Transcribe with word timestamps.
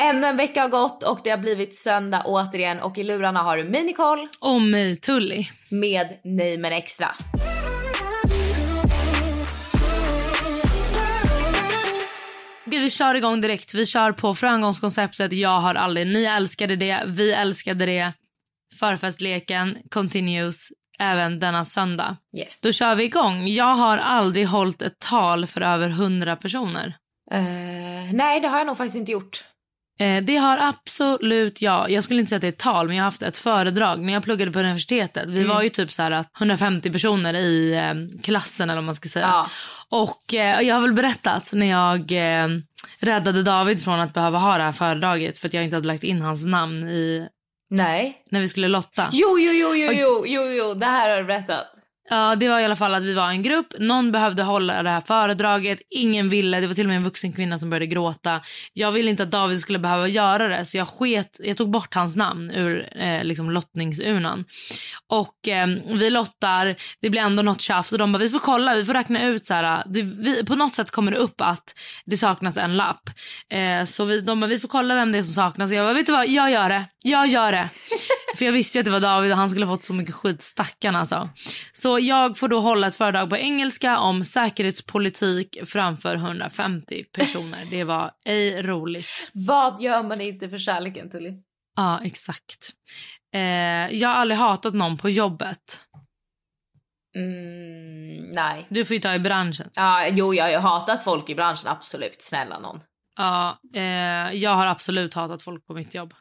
Ännu 0.00 0.26
en 0.26 0.36
vecka 0.36 0.62
har 0.62 0.68
gått 0.68 1.02
och 1.02 1.20
det 1.24 1.30
har 1.30 1.38
blivit 1.38 1.74
söndag 1.74 2.22
återigen 2.24 2.80
och 2.80 2.98
i 2.98 3.04
lurarna 3.04 3.42
har 3.42 3.56
du 3.56 3.64
mig 3.64 3.84
Nicole 3.84 4.28
Och 4.40 4.62
mig 4.62 4.96
Tully. 4.96 5.44
med 5.68 6.18
Nej 6.24 6.58
men 6.58 6.72
extra. 6.72 7.14
Gud, 12.64 12.82
vi 12.82 12.90
kör 12.90 13.14
igång 13.14 13.40
direkt. 13.40 13.74
Vi 13.74 13.86
kör 13.86 14.12
på 14.12 14.34
framgångskonceptet 14.34 15.32
Jag 15.32 15.60
har 15.60 15.74
aldrig. 15.74 16.06
Ni 16.06 16.24
älskade 16.24 16.76
det, 16.76 17.04
vi 17.06 17.32
älskade 17.32 17.86
det. 17.86 18.12
Förfestleken 18.78 19.76
continues 19.90 20.68
även 20.98 21.38
denna 21.38 21.64
söndag. 21.64 22.16
Yes. 22.38 22.60
Då 22.60 22.72
kör 22.72 22.94
vi 22.94 23.04
igång. 23.04 23.46
Jag 23.48 23.74
har 23.74 23.98
aldrig 23.98 24.46
hållit 24.46 24.82
ett 24.82 24.98
tal 24.98 25.46
för 25.46 25.60
över 25.60 25.90
100 25.90 26.36
personer. 26.36 26.96
Eh, 27.30 28.12
nej 28.12 28.40
det 28.40 28.48
har 28.48 28.58
jag 28.58 28.66
nog 28.66 28.76
faktiskt 28.76 28.96
inte 28.96 29.12
gjort. 29.12 29.44
Eh, 29.98 30.22
det 30.22 30.36
har 30.36 30.58
absolut 30.58 31.62
jag. 31.62 31.90
Jag 31.90 32.04
skulle 32.04 32.20
inte 32.20 32.28
säga 32.28 32.36
att 32.36 32.40
det 32.40 32.46
är 32.46 32.52
ett 32.52 32.58
tal, 32.58 32.86
men 32.86 32.96
jag 32.96 33.02
har 33.02 33.10
haft 33.10 33.22
ett 33.22 33.36
föredrag 33.36 34.00
när 34.00 34.12
jag 34.12 34.22
pluggade 34.22 34.50
på 34.50 34.58
universitetet. 34.58 35.28
Vi 35.28 35.44
var 35.44 35.62
ju 35.62 35.68
typ 35.68 35.92
så 35.92 36.02
här 36.02 36.24
150 36.38 36.90
personer 36.92 37.34
i 37.34 37.74
eh, 37.74 38.22
klassen 38.22 38.70
eller 38.70 38.82
man 38.82 38.94
ska 38.94 39.08
säga. 39.08 39.26
Ja. 39.26 39.50
Och 39.90 40.34
eh, 40.34 40.60
jag 40.60 40.74
har 40.74 40.82
väl 40.82 40.92
berättat 40.92 41.52
när 41.52 41.66
jag 41.66 42.12
eh, 42.12 42.48
räddade 42.98 43.42
David 43.42 43.84
från 43.84 44.00
att 44.00 44.14
behöva 44.14 44.38
ha 44.38 44.58
det 44.58 44.64
här 44.64 44.72
föredraget 44.72 45.38
för 45.38 45.48
att 45.48 45.54
jag 45.54 45.64
inte 45.64 45.76
hade 45.76 45.86
lagt 45.86 46.04
in 46.04 46.22
hans 46.22 46.46
namn 46.46 46.88
i 46.88 47.28
Nej. 47.70 48.22
när 48.30 48.40
vi 48.40 48.48
skulle 48.48 48.68
lotta. 48.68 49.08
Jo, 49.12 49.38
jo, 49.38 49.52
jo, 49.52 49.74
jo, 49.74 49.92
jo, 49.92 50.24
jo, 50.26 50.42
jo, 50.42 50.74
det 50.74 50.86
här 50.86 51.10
har 51.10 51.16
du 51.16 51.24
berättat. 51.24 51.66
Ja, 52.10 52.34
det 52.34 52.48
var 52.48 52.60
i 52.60 52.64
alla 52.64 52.76
fall 52.76 52.94
att 52.94 53.04
vi 53.04 53.14
var 53.14 53.28
en 53.30 53.42
grupp. 53.42 53.66
Någon 53.78 54.12
behövde 54.12 54.42
hålla 54.42 54.82
det 54.82 54.90
här 54.90 55.00
föredraget. 55.00 55.78
Ingen 55.90 56.28
ville. 56.28 56.60
Det 56.60 56.66
var 56.66 56.74
till 56.74 56.84
och 56.84 56.88
med 56.88 56.96
en 56.96 57.04
vuxen 57.04 57.32
kvinna 57.32 57.58
som 57.58 57.70
började 57.70 57.86
gråta. 57.86 58.40
Jag 58.72 58.92
ville 58.92 59.10
inte 59.10 59.22
att 59.22 59.30
David 59.30 59.60
skulle 59.60 59.78
behöva 59.78 60.08
göra 60.08 60.48
det, 60.48 60.64
så 60.64 60.76
jag 60.76 60.88
sket. 60.88 61.40
Jag 61.42 61.56
tog 61.56 61.70
bort 61.70 61.94
hans 61.94 62.16
namn 62.16 62.50
ur 62.50 62.88
eh, 62.96 63.24
liksom 63.24 63.50
lottningsurnan. 63.50 64.44
Och 65.06 65.48
eh, 65.48 65.66
vi 65.86 66.10
lottar. 66.10 66.76
Det 67.00 67.10
blir 67.10 67.20
ändå 67.20 67.42
något 67.42 67.60
tjafs 67.60 67.92
och 67.92 67.98
de 67.98 68.12
bara, 68.12 68.18
vi 68.18 68.28
får 68.28 68.38
kolla, 68.38 68.74
vi 68.74 68.84
får 68.84 68.94
räkna 68.94 69.24
ut 69.24 69.46
så 69.46 69.54
här. 69.54 69.64
Ah, 69.64 69.82
det, 69.86 70.02
vi, 70.02 70.44
på 70.44 70.54
något 70.54 70.74
sätt 70.74 70.90
kommer 70.90 71.12
det 71.12 71.18
upp 71.18 71.40
att 71.40 71.74
det 72.04 72.16
saknas 72.16 72.56
en 72.56 72.76
lapp. 72.76 73.10
Eh, 73.50 73.84
så 73.84 74.04
vi, 74.04 74.20
de 74.20 74.40
bara, 74.40 74.46
vi 74.46 74.58
får 74.58 74.68
kolla 74.68 74.94
vem 74.94 75.12
det 75.12 75.18
är 75.18 75.22
som 75.22 75.34
saknas. 75.34 75.70
Jag 75.70 75.86
bara, 75.86 75.94
vet 75.94 76.06
du 76.06 76.12
vad, 76.12 76.28
jag 76.28 76.50
gör 76.50 76.68
det. 76.68 76.84
Jag 77.04 77.26
gör 77.26 77.52
det. 77.52 77.68
För 78.36 78.44
jag 78.44 78.52
visste 78.52 78.78
att 78.78 78.84
det 78.84 78.90
var 78.90 79.00
David 79.00 79.30
och 79.30 79.36
han 79.36 79.50
skulle 79.50 79.66
ha 79.66 79.74
fått 79.74 79.84
så 79.84 79.94
mycket 79.94 80.14
skit, 80.14 80.42
stackarn 80.42 80.96
alltså. 80.96 81.30
Så 81.72 81.98
jag 81.98 82.38
får 82.38 82.48
då 82.48 82.60
hålla 82.60 82.86
ett 82.86 82.96
föredrag 82.96 83.30
på 83.30 83.36
engelska 83.36 83.98
om 83.98 84.24
säkerhetspolitik 84.24 85.58
framför 85.66 86.14
150 86.14 87.04
personer. 87.12 87.64
Det 87.70 87.84
var 87.84 88.10
ej 88.24 88.62
roligt. 88.62 89.30
Vad 89.34 89.80
gör 89.80 90.02
man 90.02 90.20
inte 90.20 90.48
för 90.48 90.58
kärleken 90.58 91.10
Tully? 91.10 91.32
Ja, 91.76 92.00
exakt. 92.04 92.72
Eh, 93.34 93.40
jag 93.94 94.08
har 94.08 94.16
aldrig 94.16 94.38
hatat 94.38 94.74
någon 94.74 94.98
på 94.98 95.10
jobbet. 95.10 95.80
Mm, 97.16 98.30
nej. 98.34 98.66
Du 98.68 98.84
får 98.84 98.94
ju 98.94 99.00
ta 99.00 99.14
i 99.14 99.18
branschen. 99.18 99.70
Ja, 99.74 100.08
jo, 100.08 100.34
jag 100.34 100.44
har 100.44 100.50
ju 100.50 100.56
hatat 100.56 101.04
folk 101.04 101.30
i 101.30 101.34
branschen, 101.34 101.68
absolut. 101.68 102.22
Snälla 102.22 102.58
någon. 102.58 102.80
Ja, 103.16 103.58
eh, 103.74 103.82
jag 104.32 104.50
har 104.50 104.66
absolut 104.66 105.14
hatat 105.14 105.42
folk 105.42 105.66
på 105.66 105.74
mitt 105.74 105.94
jobb. 105.94 106.14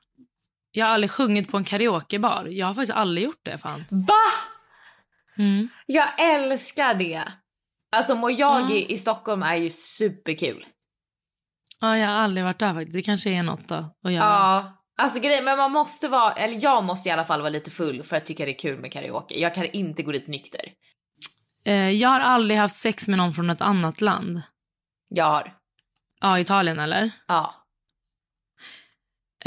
Jag 0.78 0.86
har 0.86 0.94
aldrig 0.94 1.12
sjungit 1.12 1.52
på 1.52 1.58
en 1.58 1.64
karaokebar. 1.64 2.48
Jag 2.52 2.68
har 2.68 2.74
faktiskt 2.74 2.94
aldrig 2.94 3.26
gjort 3.26 3.40
det. 3.44 3.58
fan. 3.58 3.86
Va? 3.90 4.14
Mm. 5.38 5.70
Jag 5.86 6.08
älskar 6.22 6.94
det. 6.94 7.24
Alltså 7.92 8.16
Mojagi 8.16 8.92
i 8.94 8.98
Stockholm 8.98 9.44
är 9.44 9.56
ju 9.56 9.70
superkul. 9.70 10.66
Ja, 11.80 11.98
jag 11.98 12.08
har 12.08 12.14
aldrig 12.14 12.44
varit 12.46 12.60
där 12.60 12.74
faktiskt. 12.74 12.94
Det 12.94 13.02
kanske 13.02 13.30
är 13.30 13.44
något 13.44 13.70
då 13.70 13.76
att 14.04 14.12
göra. 14.12 14.26
Ja. 14.26 14.84
Alltså 14.98 15.20
grejen, 15.20 15.46
men 15.46 15.58
man 15.58 15.72
måste 15.72 16.08
vara, 16.08 16.34
eller 16.34 16.64
jag 16.64 16.84
måste 16.84 17.10
i 17.10 17.12
alla 17.12 17.26
fall 17.26 17.40
vara 17.40 17.50
lite 17.50 17.72
full 17.72 18.04
för 18.04 18.16
att 18.18 18.26
tycka 18.26 18.46
det 18.46 18.52
är 18.52 18.60
kul 18.60 18.80
med 18.80 18.92
karaoke. 18.92 19.40
Jag 19.40 19.56
kan 19.56 19.66
inte 19.66 20.04
gå 20.04 20.12
dit 20.12 20.28
nykter. 20.28 20.62
Eh, 21.66 21.90
jag 21.90 22.10
har 22.10 22.20
aldrig 22.20 22.60
haft 22.60 22.76
sex 22.76 23.08
med 23.08 23.18
någon 23.18 23.34
från 23.34 23.50
ett 23.50 23.62
annat 23.62 24.02
land. 24.02 24.42
Jag 25.10 25.26
har. 25.26 25.54
Ja, 26.22 26.40
Italien 26.40 26.80
eller? 26.80 27.12
Ja. 27.28 27.67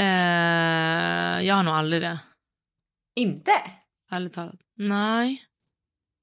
Eh, 0.01 1.47
jag 1.47 1.55
har 1.55 1.63
nog 1.63 1.73
aldrig 1.73 2.01
det. 2.01 2.19
Inte? 3.15 3.51
Ärligt 4.11 4.33
talat. 4.33 4.55
Nej. 4.77 5.43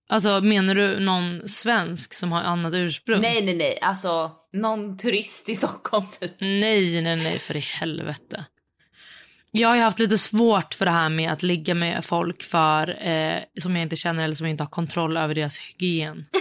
Alltså 0.09 0.41
menar 0.41 0.75
du 0.75 1.01
någon 1.01 1.49
svensk 1.49 2.15
som 2.15 2.33
har 2.33 2.43
annat 2.43 2.75
ursprung? 2.75 3.21
Nej, 3.21 3.45
nej, 3.45 3.57
nej. 3.57 3.79
Alltså 3.81 4.33
någon 4.53 4.97
turist 4.97 5.49
i 5.49 5.55
Stockholm 5.55 6.07
typ. 6.21 6.33
Nej, 6.41 7.03
nej, 7.03 7.17
nej, 7.17 7.39
för 7.39 7.57
i 7.57 7.61
helvete. 7.61 8.45
Jag 9.51 9.69
har 9.69 9.77
haft 9.77 9.99
lite 9.99 10.19
svårt 10.19 10.75
för 10.75 10.85
det 10.85 10.91
här 10.91 11.09
med 11.09 11.33
att 11.33 11.43
ligga 11.43 11.75
med 11.75 12.05
folk 12.05 12.43
för 12.43 13.09
eh, 13.09 13.39
som 13.61 13.77
jag 13.77 13.83
inte 13.83 13.97
känner 13.97 14.25
eller 14.25 14.35
som 14.35 14.47
jag 14.47 14.51
inte 14.51 14.65
har 14.65 14.71
kontroll 14.71 15.17
över 15.17 15.35
deras 15.35 15.59
hygien. 15.59 16.27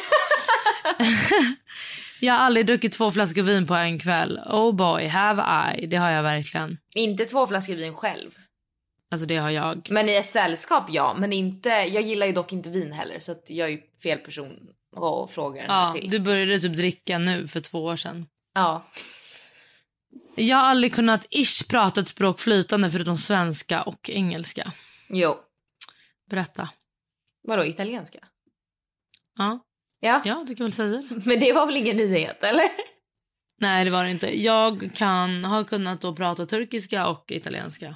jag 2.20 2.34
har 2.34 2.40
aldrig 2.40 2.66
druckit 2.66 2.92
två 2.94 3.12
flaskor 3.12 3.42
vin 3.42 3.68
på 3.68 3.74
en 3.74 4.00
kväll. 4.00 4.40
Oh 4.46 4.76
boy, 4.76 5.08
have 5.08 5.74
I. 5.78 5.86
Det 5.86 5.98
har 5.98 6.12
jag 6.12 6.24
verkligen. 6.24 6.78
Inte 6.96 7.26
två 7.26 7.48
flaskor 7.48 7.76
vin 7.76 7.96
själv. 7.96 8.32
Alltså 9.12 9.28
det 9.28 9.38
har 9.38 9.50
jag. 9.50 9.88
Men 9.92 10.10
i 10.10 10.16
ett 10.16 10.30
sällskap 10.30 10.86
ja, 10.90 11.16
men 11.18 11.34
inte, 11.34 11.70
jag 11.70 12.04
gillar 12.04 12.26
ju 12.28 12.34
dock 12.34 12.54
inte 12.54 12.70
vin 12.70 12.92
heller 12.92 13.20
så 13.20 13.36
jag 13.48 13.68
är 13.68 13.72
ju 13.72 13.82
fel 14.04 14.18
person 14.20 14.70
att 14.96 15.32
fråga 15.32 15.62
den 15.62 15.72
Ja, 15.72 15.94
till. 15.96 16.10
du 16.10 16.20
började 16.20 16.60
typ 16.60 16.76
dricka 16.76 17.18
nu 17.18 17.48
för 17.48 17.62
två 17.62 17.84
år 17.84 17.96
sedan. 17.96 18.26
Ja. 18.54 18.86
Jag 20.36 20.58
har 20.58 20.64
aldrig 20.64 20.94
kunnat 20.94 21.26
ish 21.30 21.68
prata 21.70 22.02
ett 22.02 22.08
språk 22.08 22.40
flytande 22.40 22.92
förutom 22.92 23.18
svenska 23.18 23.82
och 23.84 24.10
engelska. 24.10 24.72
Jo. 25.10 25.36
Berätta. 26.30 26.70
Vadå 27.48 27.66
italienska? 27.66 28.20
Ja, 29.38 29.60
Ja. 30.00 30.22
ja 30.26 30.44
du 30.48 30.56
kan 30.56 30.66
väl 30.66 30.74
säga 30.74 30.88
det. 30.90 31.04
Men 31.26 31.40
det 31.40 31.54
var 31.54 31.66
väl 31.66 31.78
ingen 31.78 31.98
nyhet 31.98 32.44
eller? 32.44 32.70
Nej, 33.60 33.86
det 33.86 33.92
var 33.92 34.04
det 34.04 34.12
inte. 34.12 34.44
Jag 34.44 34.90
kan 34.96 35.46
ha 35.46 35.64
kunnat 35.64 36.02
då 36.02 36.16
prata 36.16 36.46
turkiska 36.46 37.08
och 37.08 37.32
italienska. 37.32 37.96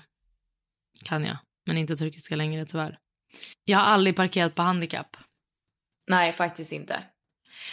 Kan 1.04 1.26
jag, 1.26 1.38
men 1.66 1.78
inte 1.78 1.96
turkiska 1.98 2.36
längre 2.36 2.66
tyvärr. 2.66 2.98
Jag 3.66 3.78
har 3.78 3.86
aldrig 3.86 4.16
parkerat 4.16 4.56
på 4.56 4.62
handikapp. 4.62 5.18
Nej 6.08 6.34
faktiskt 6.34 6.72
inte. 6.72 7.04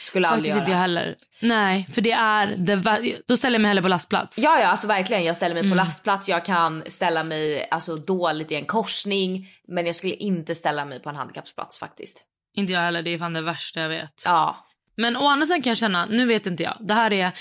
Skulle 0.01 0.29
aldrig 0.29 0.53
Faktiskt 0.53 0.57
göra. 0.57 0.65
inte 0.65 0.73
jag 0.73 0.79
heller. 1.05 1.17
Nej, 1.41 1.87
för 1.93 2.01
det 2.01 2.13
är 2.13 2.47
det 2.57 3.23
Då 3.27 3.37
ställer 3.37 3.55
jag 3.55 3.63
mig 3.63 3.69
hellre 3.69 3.83
på 3.83 3.89
lastplats. 3.89 4.39
Ja, 4.39 4.61
ja, 4.61 4.67
alltså 4.67 4.87
verkligen. 4.87 5.25
Jag 5.25 5.37
ställer 5.37 5.55
mig 5.55 5.61
Mm. 5.61 5.71
på 5.71 5.77
lastplats. 5.77 6.29
Jag 6.29 6.45
kan 6.45 6.85
ställa 6.87 7.25
mig 7.25 7.69
alltså 7.71 7.97
dåligt 7.97 8.53
i 8.53 8.55
en 8.55 8.65
korsning, 8.67 9.49
men 9.69 9.87
jag 9.87 9.97
skulle 9.97 10.15
inte 10.15 10.55
ställa 10.55 10.85
mig 10.85 11.01
på 11.03 11.09
en 11.09 11.17
handikappsplats 11.17 11.79
faktiskt. 11.79 12.25
Inte 12.59 12.73
jag 12.73 12.81
heller, 12.81 13.03
det 13.03 13.11
är 13.11 13.19
fan 13.19 13.33
det 13.33 13.41
värsta 13.43 13.81
jag 13.81 13.89
vet. 13.89 14.23
Ja, 14.25 14.67
Men 14.97 15.17
å 15.17 15.27
andra 15.27 15.47
sidan 15.47 15.63
kan 15.63 15.71
jag 15.71 15.79
känna, 15.79 16.07
nu 16.07 16.27
vet 16.27 16.47
inte 16.47 16.63
jag, 16.63 16.77
det 16.81 16.95
här 16.95 17.13
är 17.13 17.33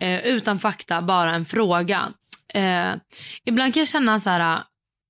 eh, 0.00 0.26
utan 0.26 0.58
fakta 0.58 1.02
bara 1.02 1.34
en 1.34 1.44
fråga. 1.44 2.08
Eh, 2.54 2.92
ibland 3.44 3.74
kan 3.74 3.80
jag 3.80 3.88
känna 3.88 4.20
så 4.20 4.30
här, 4.30 4.62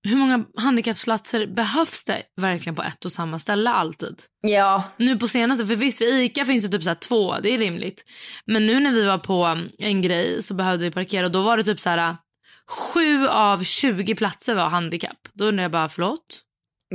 hur 0.09 0.17
många 0.17 0.45
handikappsplatser 0.57 1.47
behövs 1.47 2.05
det 2.05 2.23
verkligen 2.37 2.75
på 2.75 2.83
ett 2.83 3.05
och 3.05 3.13
samma 3.13 3.39
ställe 3.39 3.71
alltid? 3.71 4.17
ja, 4.41 4.85
Nu 4.97 5.19
på 5.19 5.29
senaste, 5.29 5.67
för 5.67 5.77
visst 5.77 6.01
vid 6.03 6.25
ICA 6.25 6.45
finns 6.45 6.65
det 6.65 6.71
typ 6.71 6.83
så 6.83 6.91
här 6.91 6.95
två, 6.95 7.37
det 7.43 7.49
är 7.51 7.59
rimligt. 7.59 8.05
Men 8.47 8.67
nu 8.67 8.81
när 8.81 8.93
vi 8.93 9.05
var 9.05 9.19
på 9.19 9.59
en 9.79 10.03
grej 10.03 10.43
så 10.43 10.55
behövde 10.55 10.85
vi 10.85 10.91
parkera 10.91 11.27
och 11.27 11.33
då 11.33 11.43
var 11.43 11.57
det 11.57 11.65
typ 11.65 11.81
så 11.81 11.91
här, 11.91 12.17
sju 12.69 13.29
av 13.29 13.65
20 13.65 14.15
platser 14.15 14.55
var 14.55 14.69
handikapp. 14.69 15.19
Då 15.33 15.45
undrar 15.45 15.65
jag 15.65 15.71
bara, 15.71 15.89
förlåt? 15.89 16.41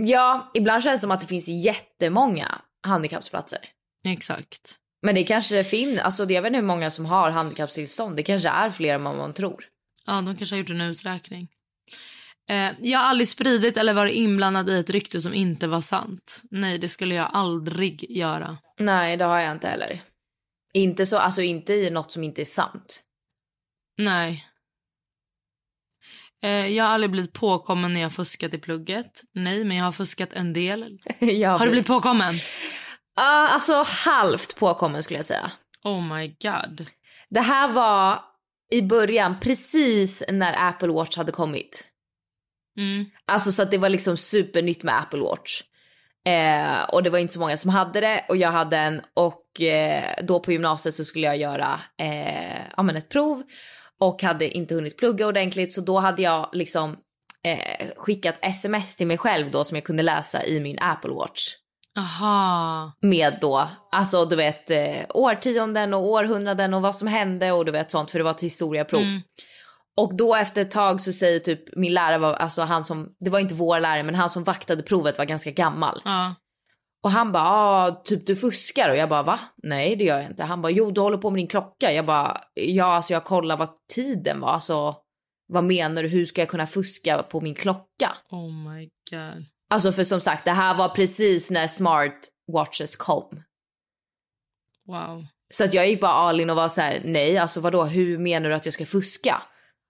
Ja, 0.08 0.52
ibland 0.54 0.84
känns 0.84 1.02
det 1.02 1.02
som 1.02 1.12
att 1.12 1.22
det 1.22 1.28
finns 1.28 1.48
jättemånga 1.48 2.62
handikappsplatser. 2.88 3.60
Exakt. 4.06 4.76
Men 5.02 5.16
det 5.16 5.24
kanske 5.24 5.64
finns, 5.64 6.00
alltså 6.00 6.24
jag 6.24 6.42
vet 6.42 6.50
inte 6.50 6.60
hur 6.60 6.68
många 6.68 6.92
som 6.92 7.06
har 7.06 7.32
handikappstillstånd. 7.32 8.16
Det 8.16 8.24
kanske 8.24 8.50
är 8.50 8.70
fler 8.70 8.94
än 8.94 9.04
vad 9.04 9.18
man 9.18 9.34
tror. 9.34 9.66
Ja, 10.06 10.22
de 10.22 10.38
kanske 10.38 10.56
har 10.56 10.60
gjort 10.60 10.70
en 10.70 10.82
uträkning. 10.82 11.48
Eh, 12.50 12.72
jag 12.82 13.00
har 13.00 13.06
aldrig 13.06 13.28
spridit 13.28 13.78
eller 13.78 13.94
varit 13.94 14.16
inblandad 14.16 14.70
i 14.70 14.80
ett 14.80 14.90
rykte 14.90 15.22
som 15.22 15.34
inte 15.34 15.68
var 15.68 15.82
sant. 15.82 16.42
Nej, 16.52 16.78
det 16.78 16.90
skulle 16.90 17.16
jag 17.16 17.30
aldrig 17.34 18.12
göra. 18.12 18.58
Nej, 18.80 19.18
det 19.18 19.26
har 19.26 19.40
jag 19.40 19.52
inte 19.52 19.68
heller. 19.68 20.02
Inte 20.74 21.06
så, 21.06 21.18
alltså 21.18 21.42
inte 21.42 21.74
i 21.74 21.90
något 21.90 22.12
som 22.12 22.24
inte 22.24 22.42
är 22.42 22.46
sant. 22.46 23.02
Nej. 23.98 24.49
Eh, 26.44 26.68
jag 26.68 26.84
har 26.84 26.92
aldrig 26.92 27.12
blivit 27.12 27.34
påkommen 27.34 27.94
när 27.94 28.02
jag 28.02 28.14
fuskat 28.14 28.54
i 28.54 28.58
plugget. 28.58 29.24
Nej, 29.34 29.64
men 29.64 29.78
jag 29.78 29.86
har 29.86 29.92
fuskat 29.92 30.34
en 30.34 30.54
del. 30.54 31.00
Har 31.46 31.66
du 31.66 31.72
blivit 31.72 31.88
påkommen? 31.88 32.34
Ja, 33.16 33.48
alltså 33.48 33.84
halvt 33.86 34.56
påkommen 34.56 35.04
skulle 35.04 35.20
jag 35.20 35.26
säga. 35.26 35.52
Oh 35.84 36.16
my 36.16 36.28
god. 36.28 36.86
Det 37.30 37.42
här 37.42 37.68
var 37.68 38.20
i 38.72 38.82
början, 38.82 39.40
precis 39.40 40.24
när 40.30 40.68
Apple 40.68 40.88
Watch 40.88 41.18
hade 41.18 41.32
kommit. 41.32 41.84
Mm. 42.78 43.06
Alltså 43.26 43.52
så 43.52 43.62
att 43.62 43.72
det 43.72 43.78
var 43.78 43.90
liksom 43.90 44.18
supernytt 44.18 44.84
med 44.84 45.00
Apple 45.00 45.20
Watch. 45.20 45.62
Eh, 46.26 46.84
och 46.84 47.04
det 47.04 47.10
var 47.10 47.20
inte 47.20 47.34
så 47.34 47.40
många 47.40 47.58
som 47.58 47.70
hade 47.70 48.02
det 48.02 48.26
och 48.30 48.38
jag 48.38 48.52
hade 48.52 48.78
en 48.78 49.02
och 49.14 49.62
eh, 49.62 50.16
då 50.24 50.40
på 50.40 50.52
gymnasiet 50.52 50.96
så 50.96 51.06
skulle 51.06 51.26
jag 51.26 51.38
göra 51.38 51.80
eh, 51.98 52.62
ja, 52.78 52.84
men 52.84 52.96
ett 52.96 53.10
prov 53.10 53.44
och 54.00 54.24
hade 54.24 54.50
inte 54.50 54.76
hunnit 54.76 54.98
plugga 54.98 55.28
ordentligt 55.28 55.74
så 55.74 55.82
då 55.82 56.00
hade 56.00 56.22
jag 56.22 56.50
liksom 56.54 56.98
eh, 57.44 57.88
skickat 57.98 58.36
sms 58.42 58.96
till 58.96 59.08
mig 59.08 59.18
själv 59.18 59.52
då 59.52 59.64
som 59.64 59.76
jag 59.76 59.84
kunde 59.84 60.04
läsa 60.04 60.46
i 60.46 60.60
min 60.60 60.80
Apple 60.80 61.12
Watch. 61.12 61.42
Aha. 61.98 62.92
Med 63.02 63.38
då, 63.42 63.70
alltså 63.92 64.26
du 64.26 64.36
vet 64.36 64.70
eh, 64.70 65.06
årtionden 65.10 65.94
och 65.94 66.08
århundraden 66.08 66.74
och 66.74 66.82
vad 66.82 66.96
som 66.96 67.08
hände 67.08 67.52
och 67.52 67.66
du 67.66 67.72
vet 67.72 67.92
sånt 67.92 68.12
för 68.12 68.20
det 68.20 68.24
var 68.24 68.32
ett 68.32 68.44
historiaprov. 68.44 69.02
Mm. 69.02 69.22
Och 69.98 70.18
då 70.18 70.36
efter 70.36 70.62
ett 70.62 70.72
tag 70.72 71.02
så 71.02 71.12
säger 71.12 71.40
typ 71.40 71.76
min 71.76 71.94
lärare, 71.94 72.18
var, 72.18 72.34
alltså 72.34 72.62
han 72.62 72.84
som, 72.84 73.10
det 73.20 73.30
var 73.30 73.40
inte 73.40 73.54
vår 73.54 73.80
lärare 73.80 74.04
men 74.04 74.16
han 74.16 74.30
som 74.30 74.44
vaktade 74.44 74.84
provet 74.84 75.18
var 75.18 75.26
ganska 75.26 75.52
gammal. 75.52 76.02
Ja. 76.06 76.36
Och 77.04 77.12
han 77.12 77.32
bara, 77.32 77.44
ah, 77.44 78.02
typ 78.04 78.26
du 78.26 78.36
fuskar 78.36 78.90
och 78.90 78.96
jag 78.96 79.10
bara 79.10 79.24
va? 79.24 79.40
Nej 79.64 79.96
det 79.96 80.04
gör 80.04 80.18
jag 80.18 80.30
inte. 80.30 80.44
Han 80.44 80.62
bara, 80.62 80.72
jo 80.72 80.92
du 80.92 81.02
håller 81.02 81.18
på 81.18 81.30
med 81.30 81.40
din 81.40 81.48
klocka. 81.48 81.92
Jag 81.92 82.06
bara, 82.06 82.42
ja 82.54 82.86
alltså 82.86 83.14
jag 83.14 83.24
kollar 83.24 83.58
vad 83.58 83.70
tiden 83.96 84.40
var. 84.40 84.50
Alltså 84.50 84.96
vad 85.48 85.64
menar 85.64 86.04
du? 86.04 86.10
Hur 86.10 86.26
ska 86.26 86.42
jag 86.42 86.50
kunna 86.50 86.68
fuska 86.68 87.24
på 87.24 87.42
min 87.42 87.56
klocka? 87.56 88.16
Oh 88.30 88.54
my 88.54 88.90
god. 89.12 89.46
Alltså 89.70 89.92
för 89.92 90.04
som 90.04 90.22
sagt 90.22 90.46
det 90.46 90.52
här 90.52 90.78
var 90.78 90.90
precis 90.90 91.52
när 91.52 91.68
smart 91.68 92.30
watches 92.54 92.96
kom. 92.96 93.44
Wow. 94.88 95.26
Så 95.54 95.64
att 95.64 95.74
jag 95.74 95.90
gick 95.90 96.02
bara 96.02 96.12
all 96.12 96.40
in 96.40 96.50
och 96.50 96.56
var 96.56 96.68
så 96.68 96.82
här, 96.82 97.02
nej 97.06 97.38
alltså 97.38 97.60
vadå 97.60 97.84
hur 97.84 98.18
menar 98.18 98.50
du 98.50 98.56
att 98.56 98.66
jag 98.66 98.74
ska 98.74 98.86
fuska? 98.86 99.42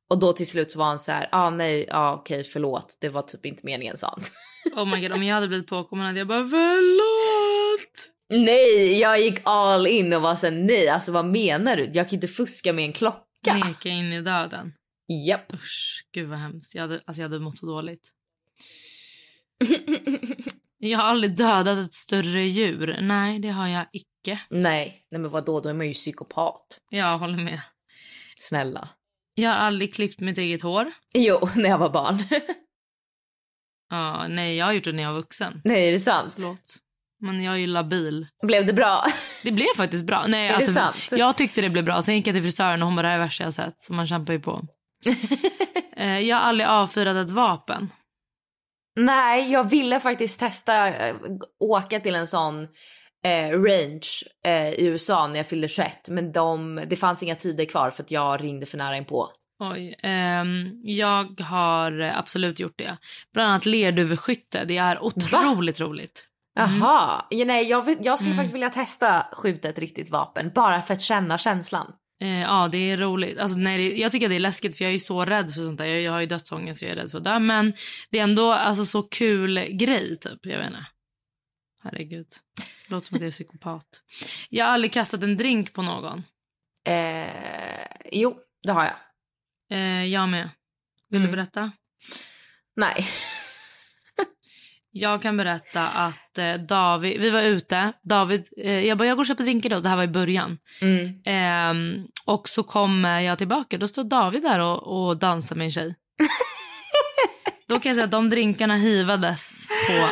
Och 0.10 0.20
då 0.20 0.34
till 0.34 0.48
slut 0.48 0.72
så 0.72 0.80
var 0.80 0.86
han 0.86 1.00
så 1.00 1.12
här, 1.12 1.30
ah 1.32 1.50
nej, 1.50 1.86
ja 1.88 1.98
ah, 1.98 2.14
okej 2.14 2.44
förlåt, 2.44 2.98
det 3.02 3.10
var 3.10 3.22
typ 3.22 3.46
inte 3.46 3.66
meningen 3.66 3.98
sa 3.98 4.08
han. 4.08 4.24
Oh 4.76 4.86
my 4.86 5.02
god, 5.02 5.12
om 5.12 5.24
jag 5.24 5.36
hade 5.36 5.48
blivit 5.48 5.68
påkommen 5.68 6.06
hade 6.06 6.20
jag 6.20 6.28
bara 6.28 6.46
förlåt. 6.46 8.10
nej, 8.30 9.00
jag 9.00 9.22
gick 9.22 9.40
all 9.44 9.88
in 9.88 10.14
och 10.14 10.22
var 10.22 10.44
här, 10.44 10.52
nej 10.52 10.90
alltså 10.90 11.12
vad 11.12 11.26
menar 11.26 11.76
du? 11.76 11.92
Jag 11.94 12.10
kan 12.10 12.16
inte 12.16 12.28
fuska 12.28 12.74
med 12.74 12.86
en 12.86 12.94
klocka. 12.94 13.54
Neka 13.54 13.90
in 13.90 14.14
i 14.14 14.22
döden. 14.22 14.74
Japp. 15.28 15.54
Usch, 15.54 16.06
gud 16.14 16.30
vad 16.30 16.40
hemskt. 16.40 16.76
Jag 16.76 16.82
hade, 16.82 16.94
alltså 17.06 17.22
jag 17.22 17.30
hade 17.30 17.40
mått 17.40 17.58
så 17.58 17.66
dåligt. 17.66 18.10
jag 20.78 21.00
har 21.00 21.06
aldrig 21.06 21.36
dödat 21.38 21.78
ett 21.78 21.94
större 21.94 22.44
djur. 22.44 22.98
Nej, 23.02 23.40
det 23.40 23.50
har 23.50 23.68
jag 23.68 23.86
icke. 23.92 24.40
Nej, 24.50 25.06
nej 25.12 25.22
men 25.22 25.32
vadå, 25.32 25.60
då 25.60 25.70
är 25.70 25.74
man 25.74 25.88
ju 25.88 25.94
psykopat. 25.94 26.80
Jag 26.90 27.18
håller 27.18 27.44
med. 27.44 27.62
Snälla. 28.38 28.90
Jag 29.36 29.50
har 29.50 29.58
aldrig 29.58 29.94
klippt 29.94 30.20
mitt 30.20 30.38
eget 30.38 30.62
hår. 30.62 30.92
Jo, 31.14 31.50
när 31.56 31.70
jag 31.70 31.78
var 31.78 31.90
barn. 31.90 32.18
Ja, 33.90 34.28
nej, 34.28 34.56
jag 34.58 34.66
har 34.66 34.74
gjort 34.74 34.84
det 34.84 34.92
när 34.92 35.04
jag 35.04 35.10
var 35.12 35.20
vuxen. 35.20 35.62
nej, 35.64 35.88
är 35.88 35.92
det 35.92 36.00
sant? 36.00 36.34
Förlåt. 36.36 36.76
Men 37.22 37.44
jag 37.44 37.54
är 37.54 37.58
ju 37.58 37.68
labil. 37.68 38.28
Blev 38.44 38.66
det 38.66 38.74
bra? 38.74 39.04
Det 39.44 39.52
blev 39.52 39.68
faktiskt 39.78 40.06
bra. 40.06 40.26
Nej, 40.28 40.46
Är 40.46 40.50
det 40.50 40.56
alltså, 40.56 40.74
sant? 40.74 41.08
Jag 41.12 41.38
tyckte 41.38 41.62
det 41.62 41.70
blev 41.70 41.86
bra. 41.86 42.02
Sen 42.02 42.16
gick 42.16 42.28
jag 42.28 42.36
till 42.36 42.44
frisören 42.44 42.82
och 42.82 42.88
hon 42.88 42.96
bara, 42.96 43.02
det 43.02 43.08
här 43.08 43.16
är 43.16 43.20
det 43.20 43.26
värsta 43.26 43.44
jag 43.44 43.54
sett. 43.54 43.82
Så 43.82 43.94
man 43.94 44.08
kämpar 44.08 44.34
ju 44.34 44.40
på. 44.40 44.62
Eh, 45.98 46.20
jag 46.20 46.36
har 46.38 46.44
aldrig 46.44 46.68
avfyrat 46.68 47.16
ett 47.28 47.30
vapen. 47.34 47.92
Nej, 49.00 49.52
jag 49.52 49.70
ville 49.70 50.00
faktiskt 50.00 50.40
testa 50.40 50.88
äh, 51.08 51.16
åka 51.60 52.00
till 52.00 52.16
en 52.16 52.28
sån 52.28 52.64
eh, 53.26 53.50
range 53.62 54.08
eh, 54.46 54.70
i 54.70 54.86
USA 54.86 55.28
när 55.28 55.36
jag 55.36 55.48
fyllde 55.48 55.68
21. 55.68 56.10
Men 56.10 56.32
de, 56.32 56.84
det 56.88 56.96
fanns 56.96 57.24
inga 57.24 57.36
tider 57.36 57.66
kvar 57.66 57.90
för 57.90 58.04
att 58.04 58.12
jag 58.12 58.44
ringde 58.44 58.66
för 58.66 58.78
nära 58.78 58.98
inpå. 58.98 59.30
Oj. 59.60 59.96
ehm, 60.04 60.82
jag 60.84 61.40
har 61.42 62.00
eh, 62.00 62.18
absolut 62.18 62.60
gjort 62.60 62.78
det. 62.78 62.98
Bland 63.34 63.50
annat 63.50 63.66
lerduveskytte. 63.66 64.66
Det 64.66 64.78
är 64.78 65.04
otroligt 65.04 65.80
roligt. 65.80 66.26
Jaha, 66.54 67.26
ja, 67.30 67.46
nej 67.46 67.64
jag, 67.70 67.98
jag 68.06 68.20
skulle 68.20 68.30
Mm. 68.32 68.38
faktiskt 68.38 68.56
vilja 68.56 68.70
testa 68.70 69.26
skjuta 69.34 69.70
ett 69.70 69.78
riktigt 69.80 70.10
vapen 70.10 70.52
bara 70.56 70.82
för 70.82 70.94
att 70.94 71.02
känna 71.02 71.38
känslan. 71.38 71.94
Eh, 72.22 72.42
ja, 72.42 72.68
det 72.72 72.78
är 72.92 72.98
roligt. 72.98 73.40
Alltså, 73.40 73.58
nej, 73.58 73.78
det, 73.90 73.96
jag 73.98 74.12
tycker 74.12 74.26
att 74.26 74.30
det 74.30 74.36
är 74.36 74.40
läskigt 74.40 74.78
för 74.78 74.86
jag 74.86 74.94
är 74.94 75.00
så 75.00 75.26
rädd 75.26 75.54
för 75.54 75.62
sånt 75.62 75.78
där. 75.78 75.86
Jag, 75.86 76.02
jag 76.02 76.12
har 76.12 76.20
ju 76.20 76.26
dödsångest 76.26 76.80
så 76.80 76.86
jag 76.86 76.92
är 76.92 76.96
rädd 76.96 77.12
för 77.12 77.18
att 77.18 77.24
dö. 77.24 77.40
Men 77.40 77.74
det 78.10 78.20
är 78.20 78.24
ändå 78.24 78.52
alltså, 78.54 78.86
så 78.86 79.04
kul 79.04 79.60
grej 79.70 80.18
typ. 80.20 80.46
Jag 80.46 80.58
vet 80.58 80.68
inte. 80.68 80.86
Herregud. 81.84 82.28
Låter 82.88 83.08
som 83.08 83.16
att 83.16 83.22
jag 83.22 83.28
är 83.28 83.32
psykopat. 83.32 83.86
Jag 84.50 84.66
har 84.66 84.72
aldrig 84.74 84.94
kastat 84.94 85.24
en 85.24 85.38
drink 85.38 85.74
på 85.74 85.82
någon. 85.82 86.24
Eh, 86.88 87.28
jo, 88.12 88.38
det 88.64 88.72
har 88.72 88.84
jag. 88.84 88.96
Eh, 89.72 90.06
jag 90.06 90.30
med. 90.30 90.50
Vill 91.10 91.22
Mm. 91.22 91.32
du 91.32 91.38
berätta? 91.38 91.72
Nej. 92.76 93.06
Jag 94.92 95.22
kan 95.22 95.38
berätta 95.38 95.88
att 95.90 96.38
eh, 96.38 96.54
David, 96.54 97.22
vi 97.22 97.30
var 97.30 97.42
ute. 97.42 97.94
David, 98.04 98.48
eh, 98.58 98.80
jag 98.86 98.98
bara, 98.98 99.08
jag 99.08 99.18
går 99.18 99.24
och 99.24 99.28
köper 99.28 99.44
drinkar 99.44 99.70
då. 99.70 99.80
Det 99.80 99.90
här 99.90 99.96
var 99.96 100.04
i 100.04 100.08
början. 100.08 100.58
Mm. 100.82 101.22
Ehm, 101.26 102.08
och 102.26 102.50
så 102.50 102.64
kommer 102.64 103.20
jag 103.20 103.38
tillbaka. 103.38 103.78
Då 103.78 103.88
står 103.88 104.04
David 104.04 104.42
där 104.42 104.60
och, 104.60 105.08
och 105.08 105.18
dansar 105.18 105.56
med 105.56 105.66
en 105.66 105.72
tjej. 105.72 105.96
då 107.68 107.80
kan 107.80 107.90
jag 107.90 107.96
säga 107.96 108.06
att 108.06 108.12
de 108.12 108.30
drinkarna 108.30 108.76
hivades 108.76 109.68
på 109.88 110.10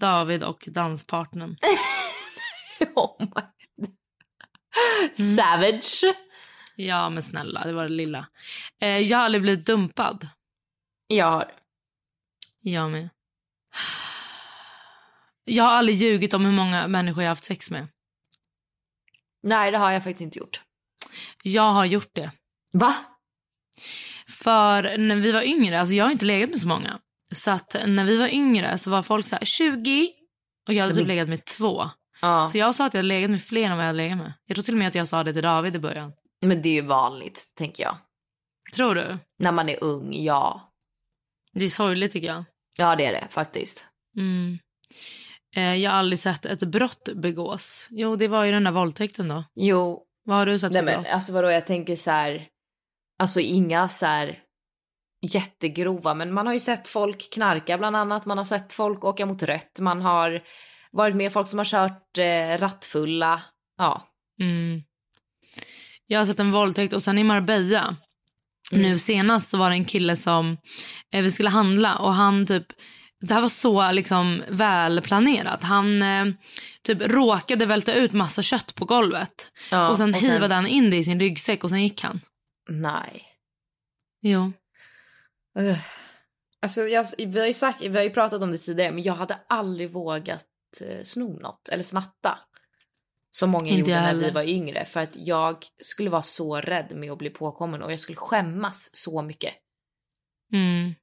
David 0.00 0.42
och 0.42 0.64
danspartnern. 0.66 1.56
oh 2.94 3.16
my. 3.20 3.42
Savage. 5.36 6.04
Ja, 6.80 7.10
men 7.10 7.22
snälla, 7.22 7.64
det 7.64 7.72
var 7.72 7.82
det 7.82 7.88
lilla. 7.88 8.26
Eh, 8.80 8.88
jag 8.98 9.18
har 9.18 9.24
aldrig 9.24 9.42
blivit 9.42 9.66
dumpad. 9.66 10.28
Jag 11.06 11.30
har. 11.30 11.50
Jag 12.62 12.90
med. 12.90 13.08
Jag 15.44 15.64
har 15.64 15.70
aldrig 15.70 15.96
ljugit 15.96 16.34
om 16.34 16.44
hur 16.44 16.52
många 16.52 16.88
människor 16.88 17.22
jag 17.22 17.28
har 17.28 17.32
haft 17.32 17.44
sex 17.44 17.70
med. 17.70 17.88
Nej, 19.42 19.70
det 19.70 19.78
har 19.78 19.90
jag 19.90 20.04
faktiskt 20.04 20.20
inte 20.20 20.38
gjort. 20.38 20.60
Jag 21.42 21.70
har 21.70 21.84
gjort 21.84 22.10
det. 22.14 22.30
Va? 22.72 22.94
För 24.28 24.98
när 24.98 25.16
vi 25.16 25.32
var 25.32 25.42
yngre, 25.42 25.80
alltså 25.80 25.94
jag 25.94 26.04
har 26.04 26.12
inte 26.12 26.24
legat 26.24 26.50
med 26.50 26.60
så 26.60 26.66
många. 26.68 26.98
Så 27.32 27.50
att 27.50 27.76
när 27.86 28.04
vi 28.04 28.16
var 28.16 28.28
yngre 28.28 28.78
så 28.78 28.90
var 28.90 29.02
folk 29.02 29.26
så 29.26 29.36
här 29.36 29.44
20 29.44 30.10
och 30.66 30.74
jag 30.74 30.82
hade 30.82 30.94
typ 30.94 30.98
Mm. 31.04 31.08
legat 31.08 31.28
med 31.28 31.44
två. 31.44 31.90
Ja. 32.20 32.46
Så 32.46 32.58
jag 32.58 32.74
sa 32.74 32.86
att 32.86 32.94
jag 32.94 32.98
hade 32.98 33.08
legat 33.08 33.30
med 33.30 33.42
fler 33.42 33.64
än 33.64 33.70
vad 33.76 33.80
jag 33.80 33.86
hade 33.86 33.96
legat 33.96 34.18
med. 34.18 34.32
Jag 34.46 34.54
tror 34.56 34.62
till 34.64 34.74
och 34.74 34.78
med 34.78 34.88
att 34.88 34.94
jag 34.94 35.08
sa 35.08 35.24
det 35.24 35.32
till 35.32 35.42
David 35.42 35.76
i 35.76 35.78
början. 35.78 36.12
Men 36.46 36.62
det 36.62 36.68
är 36.68 36.72
ju 36.72 36.80
vanligt, 36.82 37.52
tänker 37.56 37.82
jag. 37.82 37.96
Tror 38.76 38.94
du? 38.94 39.18
När 39.38 39.52
man 39.52 39.68
är 39.68 39.84
ung, 39.84 40.14
ja. 40.14 40.72
Det 41.52 41.64
är 41.64 41.68
sorgligt 41.68 42.12
tycker 42.12 42.28
jag. 42.28 42.44
Ja, 42.78 42.96
det 42.96 43.06
är 43.06 43.12
det 43.12 43.26
faktiskt. 43.30 43.86
Mm. 44.16 44.58
Eh, 45.56 45.74
jag 45.74 45.90
har 45.90 45.98
aldrig 45.98 46.18
sett 46.18 46.44
ett 46.46 46.60
brott 46.60 47.08
begås. 47.14 47.88
Jo, 47.90 48.16
det 48.16 48.28
var 48.28 48.44
ju 48.44 48.52
den 48.52 48.64
där 48.64 48.70
våldtäkten 48.72 49.28
då. 49.28 49.44
Jo, 49.54 50.04
Vad 50.24 50.36
har 50.36 50.46
du 50.46 50.58
sett 50.58 50.72
nej 50.72 50.80
för 50.80 50.84
men 50.86 51.02
brott? 51.02 51.12
alltså 51.12 51.32
vadå, 51.32 51.50
jag 51.50 51.66
tänker 51.66 51.96
så 51.96 52.10
här. 52.10 52.48
Alltså 53.18 53.40
inga 53.40 53.88
så 53.88 54.06
här 54.06 54.38
jättegrova, 55.32 56.14
men 56.14 56.32
man 56.32 56.46
har 56.46 56.54
ju 56.54 56.60
sett 56.60 56.88
folk 56.88 57.32
knarka 57.32 57.78
bland 57.78 57.96
annat. 57.96 58.26
Man 58.26 58.38
har 58.38 58.44
sett 58.44 58.72
folk 58.72 59.04
åka 59.04 59.26
mot 59.26 59.42
rött. 59.42 59.78
Man 59.80 60.00
har 60.00 60.42
varit 60.92 61.16
med 61.16 61.32
folk 61.32 61.48
som 61.48 61.58
har 61.58 61.64
kört 61.64 62.18
eh, 62.18 62.58
rattfulla. 62.58 63.42
Ja. 63.76 64.08
Mm. 64.40 64.82
Jag 66.10 66.18
har 66.18 66.26
sett 66.26 66.40
en 66.40 66.50
våldtäkt 66.52 66.92
och 66.92 67.02
sen 67.02 67.18
i 67.18 67.24
Marbella 67.24 67.96
Mm. 68.72 68.82
nu 68.82 68.98
senast 68.98 69.48
så 69.48 69.56
var 69.56 69.70
det 69.70 69.76
en 69.76 69.84
kille 69.84 70.16
som 70.16 70.56
eh, 71.12 71.22
vi 71.22 71.30
skulle 71.30 71.48
handla 71.48 71.96
och 71.98 72.14
han 72.14 72.46
typ 72.46 72.66
det 73.20 73.34
här 73.34 73.40
var 73.40 73.48
så 73.48 73.90
liksom 73.92 74.42
välplanerat. 74.48 75.62
Han 75.62 76.02
eh, 76.02 76.26
typ 76.82 76.98
råkade 77.02 77.66
välta 77.66 77.94
ut 77.94 78.12
massa 78.12 78.42
kött 78.42 78.74
på 78.74 78.84
golvet 78.84 79.52
ja 79.70 79.88
och 79.88 79.96
sen 79.96 80.14
hivade 80.14 80.54
han 80.54 80.66
in 80.66 80.90
det 80.90 80.96
i 80.96 81.04
sin 81.04 81.20
ryggsäck 81.20 81.64
och 81.64 81.70
sen 81.70 81.82
gick 81.82 82.02
han. 82.02 82.20
Nej. 82.68 83.22
Jo. 84.22 84.52
Ugh. 85.58 85.78
Alltså, 86.62 86.82
jag, 86.82 87.06
vi, 87.18 87.38
har 87.40 87.46
ju 87.46 87.52
sagt, 87.52 87.80
vi 87.80 87.98
har 87.98 88.08
pratat 88.08 88.42
om 88.42 88.52
det 88.52 88.58
tidigare, 88.58 88.92
men 88.92 89.02
jag 89.02 89.14
hade 89.14 89.38
aldrig 89.48 89.92
vågat 89.92 90.46
eh, 90.86 91.02
sno 91.02 91.38
något 91.40 91.68
eller 91.68 91.82
snatta. 91.82 92.38
Som 93.38 93.50
många 93.50 93.68
Inte 93.70 93.90
gjorde 93.90 94.02
när 94.02 94.14
vi 94.14 94.30
var 94.30 94.42
yngre. 94.42 94.84
För 94.84 95.00
att 95.00 95.16
jag 95.16 95.64
skulle 95.80 96.10
vara 96.10 96.22
så 96.22 96.56
rädd 96.56 96.96
med 96.96 97.12
att 97.12 97.18
bli 97.18 97.30
påkommen 97.30 97.82
och 97.82 97.92
jag 97.92 98.00
skulle 98.00 98.16
skämmas 98.16 98.90
så 98.92 99.22
mycket. 99.22 99.54
Mm. 100.52 100.94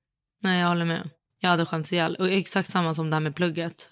Nej, 0.41 0.59
jag 0.59 0.67
håller 0.67 0.85
med. 0.85 1.09
Jag 1.39 1.49
hade 1.49 1.65
skämts 1.65 1.93
ihjäl. 1.93 2.15
Och 2.15 2.29
exakt 2.31 2.69
samma 2.69 2.93
som 2.93 3.09
det 3.09 3.15
här 3.15 3.21
med 3.21 3.35
plugget. 3.35 3.89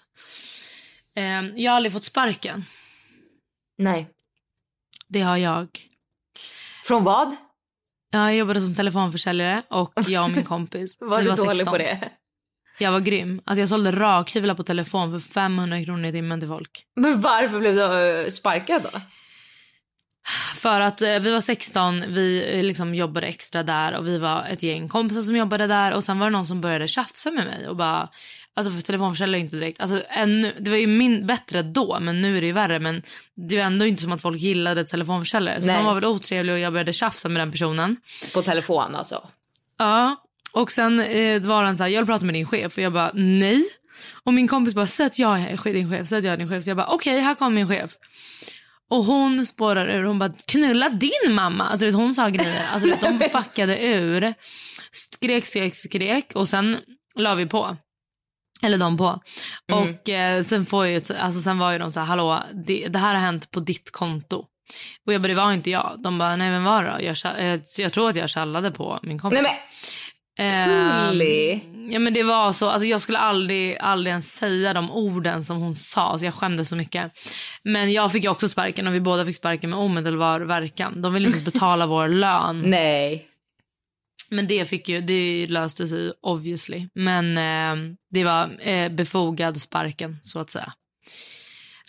Eh, 1.16 1.42
jag 1.56 1.72
har 1.72 1.76
aldrig 1.76 1.92
fått 1.92 2.04
sparken. 2.04 2.64
Nej. 3.78 4.10
Det 5.08 5.20
har 5.20 5.36
jag. 5.36 5.68
Från 6.84 7.04
vad? 7.04 7.36
Jag 8.10 8.36
jobbade 8.36 8.60
som 8.60 8.74
telefonförsäljare 8.74 9.62
och 9.68 9.92
jag 10.06 10.24
och 10.24 10.30
min 10.30 10.44
kompis. 10.54 10.96
Var 11.00 11.22
du 11.22 11.28
var 11.28 11.36
dålig 11.36 11.56
16. 11.56 11.72
på 11.72 11.78
det? 11.78 12.10
Jag 12.78 12.92
var 12.92 13.00
grym. 13.00 13.40
Alltså 13.44 13.60
jag 13.60 13.68
sålde 13.68 13.90
rakhyvlar 13.90 14.54
på 14.54 14.62
telefon 14.62 15.20
för 15.20 15.32
500 15.32 15.84
kronor 15.84 16.08
i 16.08 16.12
timmen 16.12 16.40
till 16.40 16.48
folk. 16.48 16.70
Men 16.96 17.20
varför 17.20 17.58
blev 17.58 17.74
du 17.74 17.82
eh, 17.82 18.28
sparkad 18.28 18.82
då? 18.82 19.00
För 20.54 20.80
att 20.80 21.02
eh, 21.02 21.18
vi 21.18 21.30
var 21.30 21.40
16, 21.40 22.04
vi 22.08 22.56
eh, 22.58 22.62
liksom 22.62 22.94
jobbade 22.94 23.26
extra 23.26 23.62
där 23.62 23.96
och 23.96 24.08
vi 24.08 24.18
var 24.18 24.46
ett 24.46 24.62
gäng 24.62 24.88
kompisar 24.88 25.22
som 25.22 25.36
jobbade 25.36 25.66
där 25.66 25.92
och 25.92 26.04
sen 26.04 26.18
var 26.18 26.26
det 26.26 26.32
någon 26.32 26.46
som 26.46 26.60
började 26.60 26.88
tjafsa 26.88 27.30
med 27.30 27.44
mig 27.44 27.68
och 27.68 27.76
bara 27.76 28.08
Alltså 28.56 28.72
för 28.72 28.82
telefonförsäljare 28.82 29.40
inte 29.40 29.56
direkt, 29.56 29.80
alltså 29.80 30.02
ännu, 30.08 30.54
det 30.58 30.70
var 30.70 30.76
ju 30.76 30.86
min, 30.86 31.26
bättre 31.26 31.62
då 31.62 31.98
men 32.00 32.22
nu 32.22 32.36
är 32.36 32.40
det 32.40 32.46
ju 32.46 32.52
värre 32.52 32.78
men 32.78 33.02
det 33.34 33.58
är 33.58 33.64
ändå 33.64 33.86
inte 33.86 34.02
som 34.02 34.12
att 34.12 34.20
folk 34.20 34.40
gillade 34.40 34.84
telefonförsäljare 34.84 35.60
så 35.60 35.66
Nej. 35.66 35.76
de 35.76 35.84
var 35.84 35.94
väl 35.94 36.04
otrevliga 36.04 36.54
och 36.54 36.60
jag 36.60 36.72
började 36.72 36.92
tjafsa 36.92 37.28
med 37.28 37.40
den 37.40 37.50
personen. 37.50 37.96
På 38.34 38.42
telefon 38.42 38.94
alltså? 38.94 39.28
Ja, 39.78 40.16
och 40.54 40.72
sen 40.72 41.00
eh, 41.00 41.42
var 41.42 41.62
han 41.62 41.76
så 41.76 41.82
här, 41.82 41.90
jag 41.90 42.00
vill 42.00 42.06
prata 42.06 42.24
med 42.24 42.34
din 42.34 42.46
chef 42.46 42.76
och 42.76 42.82
jag 42.82 42.92
bara 42.92 43.10
nej. 43.14 43.62
Och 44.22 44.34
min 44.34 44.48
kompis 44.48 44.74
bara, 44.74 44.86
säg 44.86 45.06
att 45.06 45.18
jag 45.18 45.40
är 45.40 45.72
din 45.72 45.90
chef, 45.90 46.08
säg 46.08 46.18
att 46.18 46.24
jag 46.24 46.32
är 46.32 46.36
din 46.36 46.48
chef. 46.48 46.64
Så 46.64 46.70
jag 46.70 46.76
bara 46.76 46.86
okej, 46.86 47.20
här 47.20 47.34
kommer 47.34 47.54
min 47.54 47.68
chef. 47.68 47.90
Och 48.90 49.04
hon 49.04 49.46
spårar 49.46 49.86
ur, 49.86 50.04
hon 50.04 50.18
bara 50.18 50.32
knulla 50.46 50.88
din 50.88 51.34
mamma. 51.34 51.64
Alltså 51.64 51.86
vet, 51.86 51.94
hon 51.94 52.14
sa 52.14 52.28
grejer, 52.28 52.66
alltså 52.72 52.88
vet, 52.88 53.00
de 53.00 53.28
fuckade 53.30 53.84
ur. 53.84 54.34
Skrek, 54.92 55.44
skrek, 55.44 55.74
skrek 55.74 56.32
och 56.34 56.48
sen 56.48 56.78
la 57.14 57.34
vi 57.34 57.46
på. 57.46 57.76
Eller 58.62 58.78
de 58.78 58.96
på. 58.96 59.20
Och 59.72 60.08
eh, 60.08 60.42
sen, 60.42 60.66
får 60.66 60.86
ju, 60.86 60.94
alltså, 60.94 61.40
sen 61.42 61.58
var 61.58 61.72
ju 61.72 61.78
de 61.78 61.92
så 61.92 62.00
här, 62.00 62.06
hallå, 62.06 62.42
det, 62.66 62.88
det 62.88 62.98
här 62.98 63.14
har 63.14 63.20
hänt 63.20 63.50
på 63.50 63.60
ditt 63.60 63.90
konto. 63.90 64.44
Och 65.06 65.12
jag 65.12 65.22
bara, 65.22 65.28
det 65.28 65.34
var 65.34 65.52
inte 65.52 65.70
jag. 65.70 65.96
De 65.98 66.18
bara, 66.18 66.36
nej 66.36 66.50
men 66.50 66.64
var 66.64 66.84
det 66.84 66.90
då? 66.90 67.04
Jag, 67.04 67.38
eh, 67.38 67.60
jag 67.78 67.92
tror 67.92 68.10
att 68.10 68.16
jag 68.16 68.30
tjallade 68.30 68.70
på 68.70 69.00
min 69.02 69.18
kompis. 69.18 69.40
Nej 69.42 69.60
men 70.38 71.20
Ehm. 71.20 71.90
Ja 71.90 71.98
men 71.98 72.12
det 72.14 72.22
var 72.22 72.52
så, 72.52 72.68
alltså 72.68 72.86
jag 72.86 73.00
skulle 73.00 73.18
aldrig, 73.18 73.76
aldrig 73.80 74.10
ens 74.10 74.34
säga 74.34 74.72
de 74.72 74.90
orden 74.90 75.44
som 75.44 75.56
hon 75.56 75.74
sa, 75.74 76.18
så 76.18 76.24
jag 76.24 76.34
skämdes 76.34 76.68
så 76.68 76.76
mycket. 76.76 77.12
Men 77.62 77.92
jag 77.92 78.12
fick 78.12 78.28
också 78.28 78.48
sparken 78.48 78.86
och 78.86 78.94
vi 78.94 79.00
båda 79.00 79.26
fick 79.26 79.36
sparken 79.36 79.70
med 79.70 79.78
omedelbar 79.78 80.40
verkan. 80.40 81.02
De 81.02 81.14
ville 81.14 81.26
inte 81.26 81.38
ens 81.38 81.52
betala 81.52 81.86
vår 81.86 82.08
lön. 82.24 82.62
nej. 82.70 83.28
Men 84.30 84.46
det 84.46 84.68
fick 84.68 84.88
ju, 84.88 85.00
det 85.00 85.46
löste 85.46 85.88
sig 85.88 86.12
obviously. 86.20 86.88
Men 86.94 87.38
eh, 87.38 87.94
det 88.10 88.24
var 88.24 88.68
eh, 88.68 88.88
befogad 88.88 89.60
sparken 89.60 90.18
så 90.22 90.40
att 90.40 90.50
säga. 90.50 90.72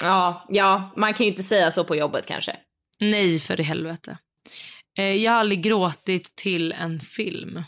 Ja, 0.02 0.46
ja, 0.50 0.94
man 0.98 1.14
kan 1.14 1.26
ju 1.26 1.32
inte 1.32 1.44
säga 1.44 1.72
så 1.72 1.84
på 1.84 1.96
jobbet 1.96 2.26
kanske. 2.26 2.56
Nej 3.00 3.40
för 3.40 3.60
i 3.60 3.64
helvete. 3.64 4.18
Eh, 4.98 5.06
jag 5.06 5.32
har 5.32 5.40
aldrig 5.40 5.64
gråtit 5.64 6.36
till 6.36 6.72
en 6.72 7.00
film. 7.00 7.64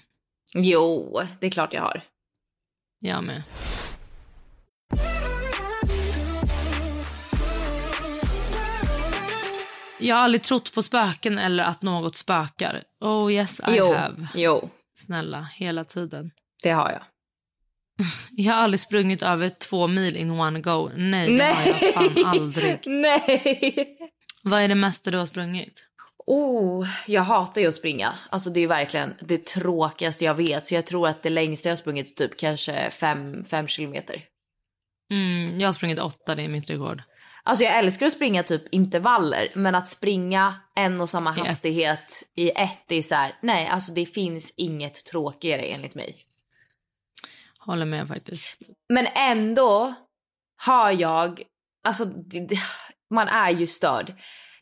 Jo, 0.56 1.20
det 1.40 1.46
är 1.48 1.52
klart 1.52 1.74
jag 1.74 1.82
har. 1.82 2.02
Jag 3.00 3.24
med. 3.24 3.44
Jag 10.00 10.16
har 10.16 10.24
aldrig 10.24 10.44
trott 10.44 10.74
på 10.74 10.84
spöken 10.84 11.38
eller 11.38 11.64
att 11.64 11.82
något 11.82 12.16
spökar. 12.16 12.84
Oh 13.00 13.34
yes 13.34 13.60
I 13.60 13.64
jo, 13.68 13.94
have. 13.94 14.28
jo, 14.36 14.70
Snälla, 14.96 15.48
hela 15.54 15.84
tiden. 15.84 16.32
det 16.64 16.72
har 16.72 16.92
jag. 16.92 17.02
Jag 18.32 18.54
har 18.54 18.62
aldrig 18.62 18.80
sprungit 18.80 19.22
över 19.22 19.50
två 19.50 19.88
mil 19.88 20.18
in 20.18 20.32
one 20.32 20.60
go. 20.60 20.90
Nej, 20.96 21.28
det 21.28 21.38
Nej. 21.38 21.54
har 21.54 21.84
jag 21.86 21.94
fan 21.94 22.26
aldrig. 22.26 22.80
Nej! 22.86 23.98
Vad 24.44 24.62
är 24.62 24.68
det 24.68 24.76
mesta 24.76 25.12
du 25.12 25.18
har 25.18 25.26
sprungit? 25.26 25.84
Oh, 26.28 26.86
jag 27.08 27.22
hatar 27.22 27.62
ju 27.62 27.68
att 27.68 27.76
springa. 27.76 28.14
Alltså 28.30 28.50
det 28.50 28.60
är 28.60 28.68
verkligen 28.68 29.16
det 29.22 29.46
tråkigaste 29.46 30.26
jag 30.26 30.36
vet. 30.36 30.66
Så 30.66 30.76
jag 30.76 30.86
tror 30.86 31.08
att 31.08 31.24
det 31.24 31.30
längsta 31.30 31.70
jag 31.70 31.78
sprungit 31.78 32.12
är 32.12 32.28
typ 32.28 32.40
kanske 32.40 32.92
fem, 32.92 33.44
fem 33.44 33.68
kilometer. 33.68 34.24
Mm, 35.12 35.60
jag 35.60 35.68
har 35.68 35.74
sprungit 35.74 36.00
åtta, 36.00 36.36
det 36.36 36.44
är 36.44 36.48
mitt 36.48 36.70
rekord. 36.70 37.04
Alltså 37.44 37.64
jag 37.64 37.78
älskar 37.78 38.06
att 38.06 38.14
springa 38.14 38.44
typ 38.44 38.64
intervaller, 38.72 39.52
men 39.56 39.76
att 39.76 39.88
springa 39.88 40.56
en 40.76 41.02
och 41.02 41.10
samma 41.10 41.30
I 41.38 41.40
ett. 41.40 41.48
hastighet 41.48 42.24
i 42.36 42.50
ett, 42.50 42.84
det 42.88 42.96
är 42.96 43.02
så 43.02 43.16
här, 43.16 43.36
nej 43.42 43.68
alltså 43.68 43.94
det 43.94 44.06
finns 44.06 44.54
inget 44.58 45.06
tråkigare 45.06 45.62
enligt 45.62 45.96
mig. 45.96 46.24
Håller 47.60 47.86
med 47.86 48.08
faktiskt. 48.08 48.62
Men 48.90 49.08
ändå 49.16 49.94
har 50.66 50.92
jag, 50.92 51.42
alltså 51.84 52.06
man 53.10 53.28
är 53.28 53.50
ju 53.50 53.68
störd. 53.68 54.14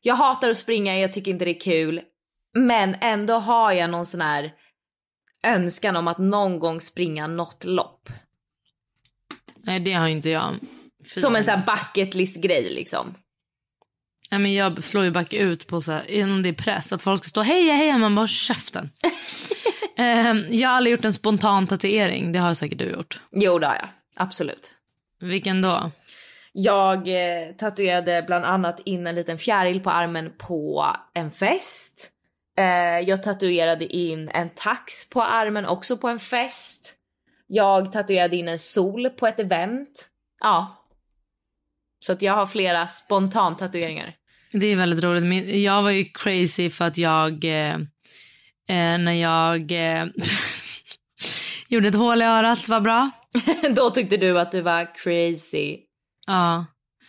Jag 0.07 0.15
hatar 0.15 0.49
att 0.49 0.57
springa, 0.57 0.99
jag 0.99 1.13
tycker 1.13 1.31
inte 1.31 1.45
det 1.45 1.51
är 1.51 1.59
kul. 1.59 2.01
Men 2.57 2.95
ändå 3.01 3.33
har 3.33 3.71
jag 3.71 3.89
någon 3.89 4.05
sån 4.05 4.21
här 4.21 4.51
önskan 5.47 5.95
om 5.95 6.07
att 6.07 6.17
någon 6.17 6.59
gång 6.59 6.79
springa 6.81 7.27
något 7.27 7.63
lopp. 7.63 8.09
Nej, 9.57 9.79
det 9.79 9.93
har 9.93 10.07
inte 10.07 10.29
jag. 10.29 10.55
Fy. 11.15 11.21
Som 11.21 11.35
en 11.35 11.43
sån 11.43 11.53
här 11.59 11.65
bucket 11.65 12.15
list 12.15 12.35
grej 12.35 12.69
liksom. 12.69 13.15
Nej, 14.31 14.39
men 14.39 14.53
jag 14.53 14.83
slår 14.83 15.03
ju 15.03 15.11
back 15.11 15.33
ut 15.33 15.67
på 15.67 15.81
så 15.81 15.91
här, 15.91 16.23
om 16.23 16.43
det 16.43 16.49
är 16.49 16.53
press, 16.53 16.93
att 16.93 17.01
folk 17.01 17.21
ska 17.21 17.29
stå 17.29 17.41
heja 17.41 17.73
heja, 17.73 17.97
man 17.97 18.15
bara 18.15 18.21
"Håll 18.21 18.27
käften. 18.27 18.89
Ehm, 19.97 20.45
jag 20.49 20.69
har 20.69 20.75
aldrig 20.75 20.91
gjort 20.91 21.05
en 21.05 21.13
spontan 21.13 21.67
tatuering, 21.67 22.31
det 22.31 22.39
har 22.39 22.53
säkert 22.53 22.77
du 22.79 22.85
gjort. 22.85 23.21
Jo 23.31 23.59
det 23.59 23.67
har 23.67 23.75
jag, 23.75 23.87
absolut. 24.15 24.73
Vilken 25.19 25.61
då? 25.61 25.91
Jag 26.57 27.07
eh, 27.07 27.51
tatuerade 27.57 28.23
bland 28.27 28.45
annat 28.45 28.81
in 28.85 29.07
en 29.07 29.15
liten 29.15 29.37
fjäril 29.37 29.79
på 29.79 29.89
armen 29.89 30.33
på 30.37 30.95
en 31.13 31.29
fest. 31.29 32.11
Eh, 32.57 32.99
jag 33.09 33.23
tatuerade 33.23 33.85
in 33.85 34.29
en 34.29 34.49
tax 34.49 35.09
på 35.09 35.23
armen 35.23 35.65
också 35.65 35.97
på 35.97 36.07
en 36.07 36.19
fest. 36.19 36.93
Jag 37.47 37.91
tatuerade 37.91 38.35
in 38.35 38.47
en 38.47 38.59
sol 38.59 39.09
på 39.09 39.27
ett 39.27 39.39
event. 39.39 40.07
Ja. 40.39 40.87
Så 41.99 42.13
att 42.13 42.21
jag 42.21 42.33
har 42.33 42.45
flera 42.45 42.87
spontan 42.87 43.57
tatueringar. 43.57 44.15
Det 44.51 44.65
är 44.65 44.75
väldigt 44.75 45.03
roligt. 45.03 45.55
Jag 45.55 45.83
var 45.83 45.91
ju 45.91 46.05
crazy 46.05 46.69
för 46.69 46.85
att 46.85 46.97
jag, 46.97 47.43
eh, 47.43 47.75
eh, 48.67 48.97
när 48.97 49.13
jag 49.13 49.71
eh, 49.71 50.05
gjorde 51.67 51.87
ett 51.87 51.95
hål 51.95 52.21
i 52.21 52.25
örat, 52.25 52.69
var 52.69 52.79
bra. 52.79 53.11
Då 53.75 53.89
tyckte 53.89 54.17
du 54.17 54.39
att 54.39 54.51
du 54.51 54.61
var 54.61 54.95
crazy. 54.95 55.85
Ja. 56.25 56.65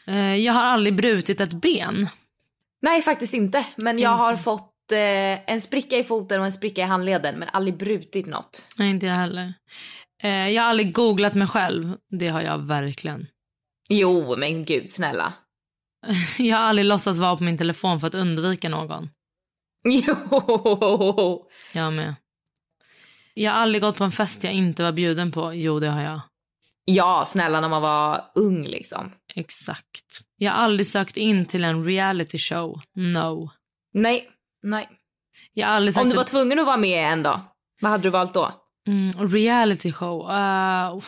Eh, 0.06 0.34
jag 0.36 0.52
har 0.52 0.62
aldrig 0.62 0.96
brutit 0.96 1.40
ett 1.40 1.52
ben. 1.52 2.08
Nej 2.82 3.02
faktiskt 3.02 3.34
inte. 3.34 3.66
Men 3.76 3.98
jag 3.98 4.10
har 4.16 4.36
fått 4.36 4.92
eh, 4.92 5.50
en 5.52 5.60
spricka 5.60 5.98
i 5.98 6.04
foten 6.04 6.40
och 6.40 6.46
en 6.46 6.52
spricka 6.52 6.82
i 6.82 6.84
handleden 6.84 7.38
men 7.38 7.48
aldrig 7.52 7.76
brutit 7.76 8.26
något. 8.26 8.66
Nej, 8.78 8.90
inte 8.90 9.06
jag 9.06 9.14
heller. 9.14 9.54
Eh, 10.22 10.48
jag 10.48 10.62
har 10.62 10.70
aldrig 10.70 10.94
googlat 10.94 11.34
mig 11.34 11.46
själv. 11.48 11.96
Det 12.10 12.28
har 12.28 12.40
jag 12.40 12.58
verkligen. 12.58 13.26
Jo 13.88 14.36
men 14.36 14.64
gud 14.64 14.90
snälla. 14.90 15.32
Jag 16.38 16.56
har 16.56 16.64
aldrig 16.64 16.84
låtsats 16.84 17.18
vara 17.18 17.36
på 17.36 17.44
min 17.44 17.58
telefon 17.58 18.00
för 18.00 18.06
att 18.06 18.14
undvika 18.14 18.68
någon. 18.68 19.10
Jo. 19.84 21.46
Jag 21.72 21.92
med. 21.92 22.14
Jag 23.34 23.52
har 23.52 23.58
aldrig 23.58 23.82
gått 23.82 23.98
på 23.98 24.04
en 24.04 24.12
fest 24.12 24.44
jag 24.44 24.52
inte 24.52 24.82
var 24.82 24.92
bjuden 24.92 25.32
på. 25.32 25.54
Jo, 25.54 25.80
det 25.80 25.88
har 25.88 26.02
jag. 26.02 26.20
Ja, 26.88 27.24
snälla 27.26 27.60
när 27.60 27.68
man 27.68 27.82
var 27.82 28.24
ung 28.34 28.66
liksom. 28.66 29.12
Exakt. 29.34 30.20
Jag 30.36 30.52
har 30.52 30.58
aldrig 30.58 30.86
sökt 30.86 31.16
in 31.16 31.46
till 31.46 31.64
en 31.64 31.84
reality 31.84 32.38
show. 32.38 32.80
No. 32.94 33.50
Nej, 33.94 34.28
nej. 34.62 34.88
Jag 35.52 35.66
har 35.66 35.74
aldrig 35.74 35.94
sagt 35.94 36.02
Om 36.02 36.08
du 36.10 36.16
var 36.16 36.24
tvungen 36.24 36.58
att 36.58 36.66
vara 36.66 36.76
med 36.76 37.12
en 37.12 37.22
dag, 37.22 37.40
vad 37.80 37.90
hade 37.90 38.02
du 38.02 38.10
valt 38.10 38.34
då? 38.34 38.52
mm, 38.88 39.28
reality 39.30 39.92
show. 39.92 40.30
Uh. 40.30 41.00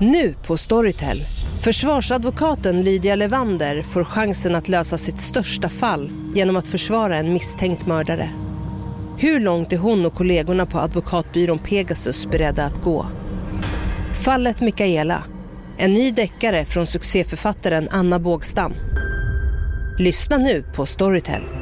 Nu 0.00 0.34
på 0.46 0.56
Storytel. 0.56 1.16
Försvarsadvokaten 1.64 2.82
Lydia 2.82 3.16
Levander 3.16 3.82
får 3.82 4.04
chansen 4.04 4.54
att 4.54 4.68
lösa 4.68 4.98
sitt 4.98 5.20
största 5.20 5.68
fall 5.68 6.10
genom 6.34 6.56
att 6.56 6.68
försvara 6.68 7.16
en 7.16 7.32
misstänkt 7.32 7.86
mördare. 7.86 8.30
Hur 9.22 9.40
långt 9.40 9.72
är 9.72 9.78
hon 9.78 10.06
och 10.06 10.14
kollegorna 10.14 10.66
på 10.66 10.78
advokatbyrån 10.78 11.58
Pegasus 11.58 12.26
beredda 12.26 12.64
att 12.64 12.82
gå? 12.82 13.06
Fallet 14.24 14.60
Mikaela. 14.60 15.24
En 15.78 15.92
ny 15.92 16.10
deckare 16.10 16.64
från 16.64 16.86
succéförfattaren 16.86 17.88
Anna 17.90 18.18
Bågstam. 18.18 18.72
Lyssna 19.98 20.36
nu 20.36 20.64
på 20.74 20.86
Storytel. 20.86 21.61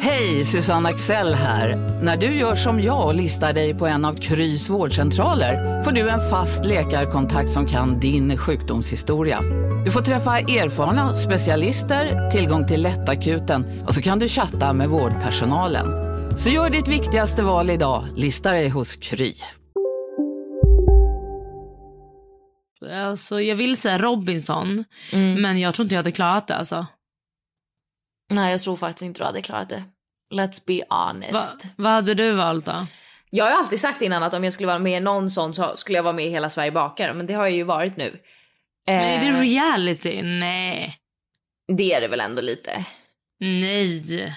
Hej, 0.00 0.44
Susanne 0.44 0.88
Axel 0.88 1.34
här. 1.34 1.76
När 2.02 2.16
du 2.16 2.26
gör 2.26 2.54
som 2.54 2.82
jag 2.82 3.06
och 3.06 3.14
listar 3.14 3.52
dig 3.52 3.74
på 3.74 3.86
en 3.86 4.04
av 4.04 4.14
Krys 4.14 4.68
vårdcentraler 4.70 5.82
får 5.82 5.92
du 5.92 6.08
en 6.08 6.30
fast 6.30 6.64
läkarkontakt 6.64 7.50
som 7.50 7.66
kan 7.66 8.00
din 8.00 8.36
sjukdomshistoria. 8.36 9.40
Du 9.84 9.90
får 9.90 10.00
träffa 10.00 10.38
erfarna 10.38 11.16
specialister, 11.16 12.30
tillgång 12.30 12.66
till 12.66 12.82
lättakuten 12.82 13.84
och 13.86 13.94
så 13.94 14.02
kan 14.02 14.18
du 14.18 14.28
chatta 14.28 14.72
med 14.72 14.88
vårdpersonalen. 14.88 15.86
Så 16.38 16.50
gör 16.50 16.70
ditt 16.70 16.88
viktigaste 16.88 17.42
val 17.42 17.70
idag, 17.70 18.04
lista 18.16 18.52
dig 18.52 18.68
hos 18.68 18.96
Kry. 18.96 19.32
Alltså, 22.94 23.40
jag 23.40 23.56
vill 23.56 23.76
säga 23.76 23.98
Robinson, 23.98 24.84
Mm. 25.12 25.42
men 25.42 25.58
jag 25.58 25.74
tror 25.74 25.84
inte 25.84 25.94
jag 25.94 25.98
hade 25.98 26.12
klarat 26.12 26.46
det. 26.46 26.54
Alltså. 26.54 26.86
Nej, 28.30 28.52
jag 28.52 28.60
tror 28.60 28.76
faktiskt 28.76 29.02
inte 29.02 29.20
du 29.20 29.24
hade 29.24 29.42
klarat 29.42 29.68
det. 29.68 29.82
Let's 30.30 30.62
be 30.66 30.82
honest. 30.96 31.32
Va, 31.32 31.70
vad 31.76 31.92
hade 31.92 32.14
du 32.14 32.32
valt 32.32 32.64
då? 32.66 32.74
Jag 33.30 33.44
har 33.44 33.50
ju 33.50 33.56
alltid 33.56 33.80
sagt 33.80 34.02
innan 34.02 34.22
att 34.22 34.34
om 34.34 34.44
jag 34.44 34.52
skulle 34.52 34.66
vara 34.66 34.78
med 34.78 34.96
i 34.96 35.00
någon 35.00 35.30
sån 35.30 35.54
så 35.54 35.76
skulle 35.76 35.98
jag 35.98 36.02
vara 36.02 36.12
med 36.12 36.26
i 36.26 36.30
Hela 36.30 36.48
Sverige 36.48 36.72
bakar. 36.72 37.14
Men 37.14 37.26
det 37.26 37.34
har 37.34 37.44
jag 37.46 37.56
ju 37.56 37.62
varit 37.62 37.96
nu. 37.96 38.20
Men 38.86 38.96
är 39.04 39.20
det 39.20 39.26
Eh, 39.36 39.40
reality? 39.40 40.22
Nej. 40.22 40.96
det 41.76 41.92
är 41.94 42.00
det 42.00 42.08
väl 42.08 42.20
ändå 42.20 42.42
lite. 42.42 42.84
Nej. 43.40 44.34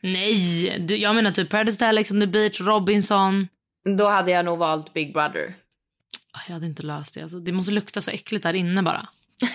Nej. 0.00 0.76
Du, 0.78 0.96
jag 0.96 1.14
menar 1.14 1.30
typ 1.32 1.50
Paradise 1.50 1.84
Hotel, 1.84 1.98
Ex 1.98 2.10
on 2.10 2.20
the 2.20 2.26
beach, 2.26 2.60
Robinson. 2.60 3.48
Då 3.98 4.08
hade 4.08 4.30
jag 4.30 4.44
nog 4.44 4.58
valt 4.58 4.94
Big 4.94 5.12
Brother. 5.12 5.54
Ah, 6.32 6.40
Jag 6.46 6.54
hade 6.54 6.66
inte 6.66 6.82
löst 6.82 7.14
det. 7.14 7.22
Alltså, 7.22 7.38
det 7.38 7.52
måste 7.52 7.72
lukta 7.72 8.00
så 8.02 8.10
äckligt 8.10 8.44
här 8.44 8.54
inne 8.54 8.82
bara. 8.82 9.08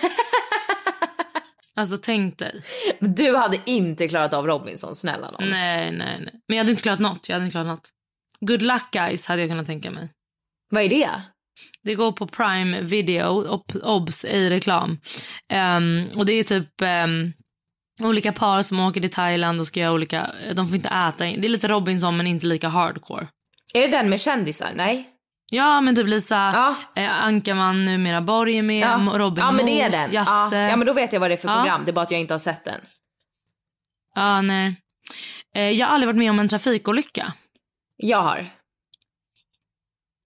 alltså 1.80 1.98
tänk 2.02 2.38
dig. 2.38 2.62
Du 3.00 3.36
hade 3.36 3.58
inte 3.66 4.08
klarat 4.08 4.34
av 4.34 4.46
Robinson, 4.46 4.94
snälla 4.94 5.30
nån. 5.30 5.48
Nej, 5.50 5.92
nej, 5.92 6.20
nej. 6.20 6.34
Men 6.48 6.56
jag 6.56 6.64
hade 6.64 6.70
inte 6.70 6.82
klarat 6.82 6.98
något. 7.00 7.28
Jag 7.28 7.36
hade 7.36 7.44
inte 7.44 7.52
klarat 7.54 7.66
något. 7.66 7.88
Good 8.40 8.62
luck 8.62 8.90
guys 8.92 9.26
hade 9.26 9.40
jag 9.40 9.50
kunnat 9.50 9.66
tänka 9.66 9.90
mig. 9.90 10.08
Vad 10.70 10.82
är 10.82 10.88
det? 10.88 11.10
Det 11.82 11.94
går 11.94 12.12
på 12.12 12.26
Prime 12.26 12.80
Video, 12.82 13.22
ob- 13.44 13.82
obs 13.84 14.24
i 14.24 14.50
reklam. 14.50 14.98
Ehm, 15.48 16.04
och 16.16 16.26
det 16.26 16.32
är 16.32 16.42
typ 16.42 16.80
ehm, 16.82 17.32
olika 18.02 18.32
par 18.32 18.62
som 18.62 18.80
åker 18.80 19.00
till 19.00 19.10
Thailand 19.10 19.60
och 19.60 19.66
ska 19.66 19.80
göra 19.80 19.92
olika, 19.92 20.30
de 20.54 20.66
får 20.68 20.76
inte 20.76 20.88
äta. 20.88 21.24
Det 21.24 21.44
är 21.46 21.48
lite 21.48 21.68
Robinson 21.68 22.16
men 22.16 22.26
inte 22.26 22.46
lika 22.46 22.68
hardcore. 22.68 23.26
Är 23.74 23.80
det 23.80 23.88
den 23.88 24.08
med 24.10 24.20
kändisar? 24.20 24.72
Nej? 24.74 25.09
Ja 25.50 25.80
men 25.80 25.96
typ 25.96 26.06
Lisa 26.06 26.34
Ja. 26.54 26.74
eh, 27.02 27.24
Ankarman, 27.24 27.84
numera 27.84 28.20
Borg 28.20 28.58
är 28.58 28.62
med, 28.62 28.80
Ja, 28.80 29.18
Robin 29.18 29.44
ja 29.44 29.52
men 29.52 29.66
det 29.66 29.80
är 29.80 29.90
den. 29.90 30.12
Jasse. 30.12 30.56
Ja. 30.56 30.68
ja 30.68 30.76
men 30.76 30.86
då 30.86 30.92
vet 30.92 31.12
jag 31.12 31.20
vad 31.20 31.30
det 31.30 31.34
är 31.34 31.36
för 31.36 31.48
program. 31.56 31.84
Det 31.84 31.90
är 31.90 31.92
bara 31.92 32.02
att 32.02 32.10
jag 32.10 32.20
inte 32.20 32.34
har 32.34 32.38
sett 32.38 32.64
den. 32.64 32.80
Ja, 34.14 34.42
nej. 34.42 34.74
Eh, 35.54 35.62
jag 35.70 35.86
har 35.86 35.94
aldrig 35.94 36.06
varit 36.08 36.18
med 36.18 36.30
om 36.30 36.40
en 36.40 36.48
trafikolycka. 36.48 37.32
Jag 37.96 38.22
har. 38.22 38.46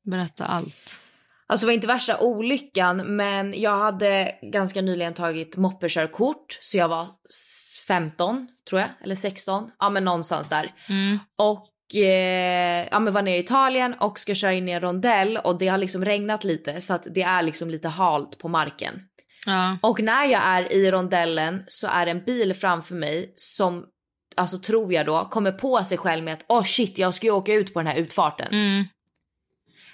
Berätta 0.04 0.44
allt. 0.46 1.00
Alltså 1.46 1.66
det 1.66 1.68
var 1.68 1.74
inte 1.74 1.86
värsta 1.86 2.18
olyckan 2.20 2.96
men 3.16 3.60
jag 3.60 3.78
hade 3.78 4.34
ganska 4.42 4.80
nyligen 4.82 5.14
tagit 5.14 5.56
moppekörkort 5.56 6.58
så 6.60 6.76
jag 6.76 6.88
var 6.88 7.02
s- 7.28 7.84
15 7.88 8.48
tror 8.68 8.80
jag 8.80 8.90
eller 9.00 9.14
16. 9.14 9.70
Ja 9.78 9.90
men 9.90 10.04
någonstans 10.04 10.48
där. 10.48 10.72
Mm. 10.88 11.18
Och 11.36 11.66
eh, 11.96 12.88
ja 12.90 12.98
men 12.98 13.12
var 13.12 13.22
nere 13.22 13.36
i 13.36 13.40
Italien 13.40 13.94
och 13.94 14.18
ska 14.18 14.34
köra 14.34 14.52
in 14.52 14.68
i 14.68 14.72
en 14.72 14.80
rondell 14.80 15.36
och 15.36 15.58
det 15.58 15.68
har 15.68 15.78
liksom 15.78 16.04
regnat 16.04 16.44
lite 16.44 16.80
så 16.80 16.94
att 16.94 17.06
det 17.14 17.22
är 17.22 17.42
liksom 17.42 17.70
lite 17.70 17.88
halt 17.88 18.38
på 18.38 18.48
marken. 18.48 18.94
Ja. 19.46 19.78
Och 19.82 20.00
när 20.00 20.24
jag 20.24 20.42
är 20.44 20.72
i 20.72 20.90
rondellen 20.90 21.64
så 21.68 21.86
är 21.86 22.04
det 22.04 22.10
en 22.10 22.24
bil 22.24 22.54
framför 22.54 22.94
mig 22.94 23.32
som, 23.36 23.84
alltså 24.36 24.58
tror 24.58 24.92
jag 24.92 25.06
då, 25.06 25.24
kommer 25.30 25.52
på 25.52 25.82
sig 25.84 25.98
själv 25.98 26.24
med 26.24 26.34
att 26.34 26.44
oh 26.48 26.62
shit 26.62 26.98
jag 26.98 27.14
ska 27.14 27.26
ju 27.26 27.32
åka 27.32 27.52
ut 27.54 27.74
på 27.74 27.80
den 27.80 27.86
här 27.86 27.96
utfarten. 27.96 28.48
Mm. 28.52 28.84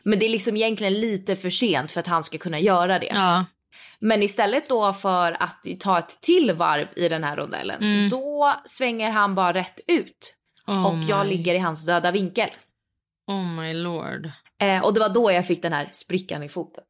Men 0.03 0.19
det 0.19 0.25
är 0.27 0.31
liksom 0.31 0.57
egentligen 0.57 0.95
lite 1.01 1.37
för 1.37 1.51
sent 1.51 1.91
för 1.91 2.01
att 2.01 2.07
han 2.07 2.23
ska 2.23 2.39
kunna 2.39 2.59
göra 2.59 2.99
det. 2.99 3.11
Ja. 3.15 3.45
Men 3.99 4.23
istället 4.23 4.69
då 4.69 4.93
för 4.93 5.43
att 5.43 5.67
ta 5.81 5.99
ett 5.99 6.19
till 6.21 6.53
varv 6.53 6.87
i 6.97 7.09
den 7.09 7.25
här 7.25 7.37
rondellen, 7.37 7.83
Mm. 7.83 8.09
då 8.09 8.55
svänger 8.65 9.11
han 9.11 9.35
bara 9.35 9.55
rätt 9.55 9.81
ut. 9.87 10.35
Oh 10.71 10.87
och 10.87 10.99
jag 11.09 11.27
my- 11.27 11.31
ligger 11.37 11.55
i 11.55 11.59
hans 11.59 11.87
döda 11.87 12.11
vinkel. 12.11 12.49
Oh 13.27 13.45
my 13.47 13.73
lord. 13.75 14.31
Eh, 14.61 14.85
och 14.85 14.95
det 14.95 15.01
var 15.01 15.09
då 15.09 15.33
jag 15.33 15.47
fick 15.47 15.63
den 15.63 15.73
här 15.73 15.89
sprickan 15.93 16.43
i 16.43 16.49
foten. 16.49 16.85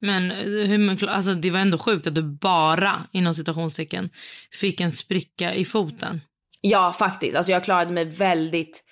Men 0.00 0.30
eh, 0.30 0.36
hur, 0.68 0.78
mycket- 0.78 1.08
alltså, 1.08 1.34
det 1.34 1.50
var 1.50 1.60
ändå 1.60 1.78
sjukt 1.78 2.06
att 2.06 2.14
du 2.14 2.22
bara, 2.22 3.06
inom 3.12 3.34
citationstecken, 3.34 4.10
fick 4.52 4.80
en 4.80 4.92
spricka 4.92 5.54
i 5.54 5.64
foten. 5.64 6.20
Ja, 6.60 6.92
faktiskt. 6.92 7.36
Alltså 7.36 7.52
jag 7.52 7.64
klarade 7.64 7.90
mig 7.90 8.04
väldigt, 8.04 8.84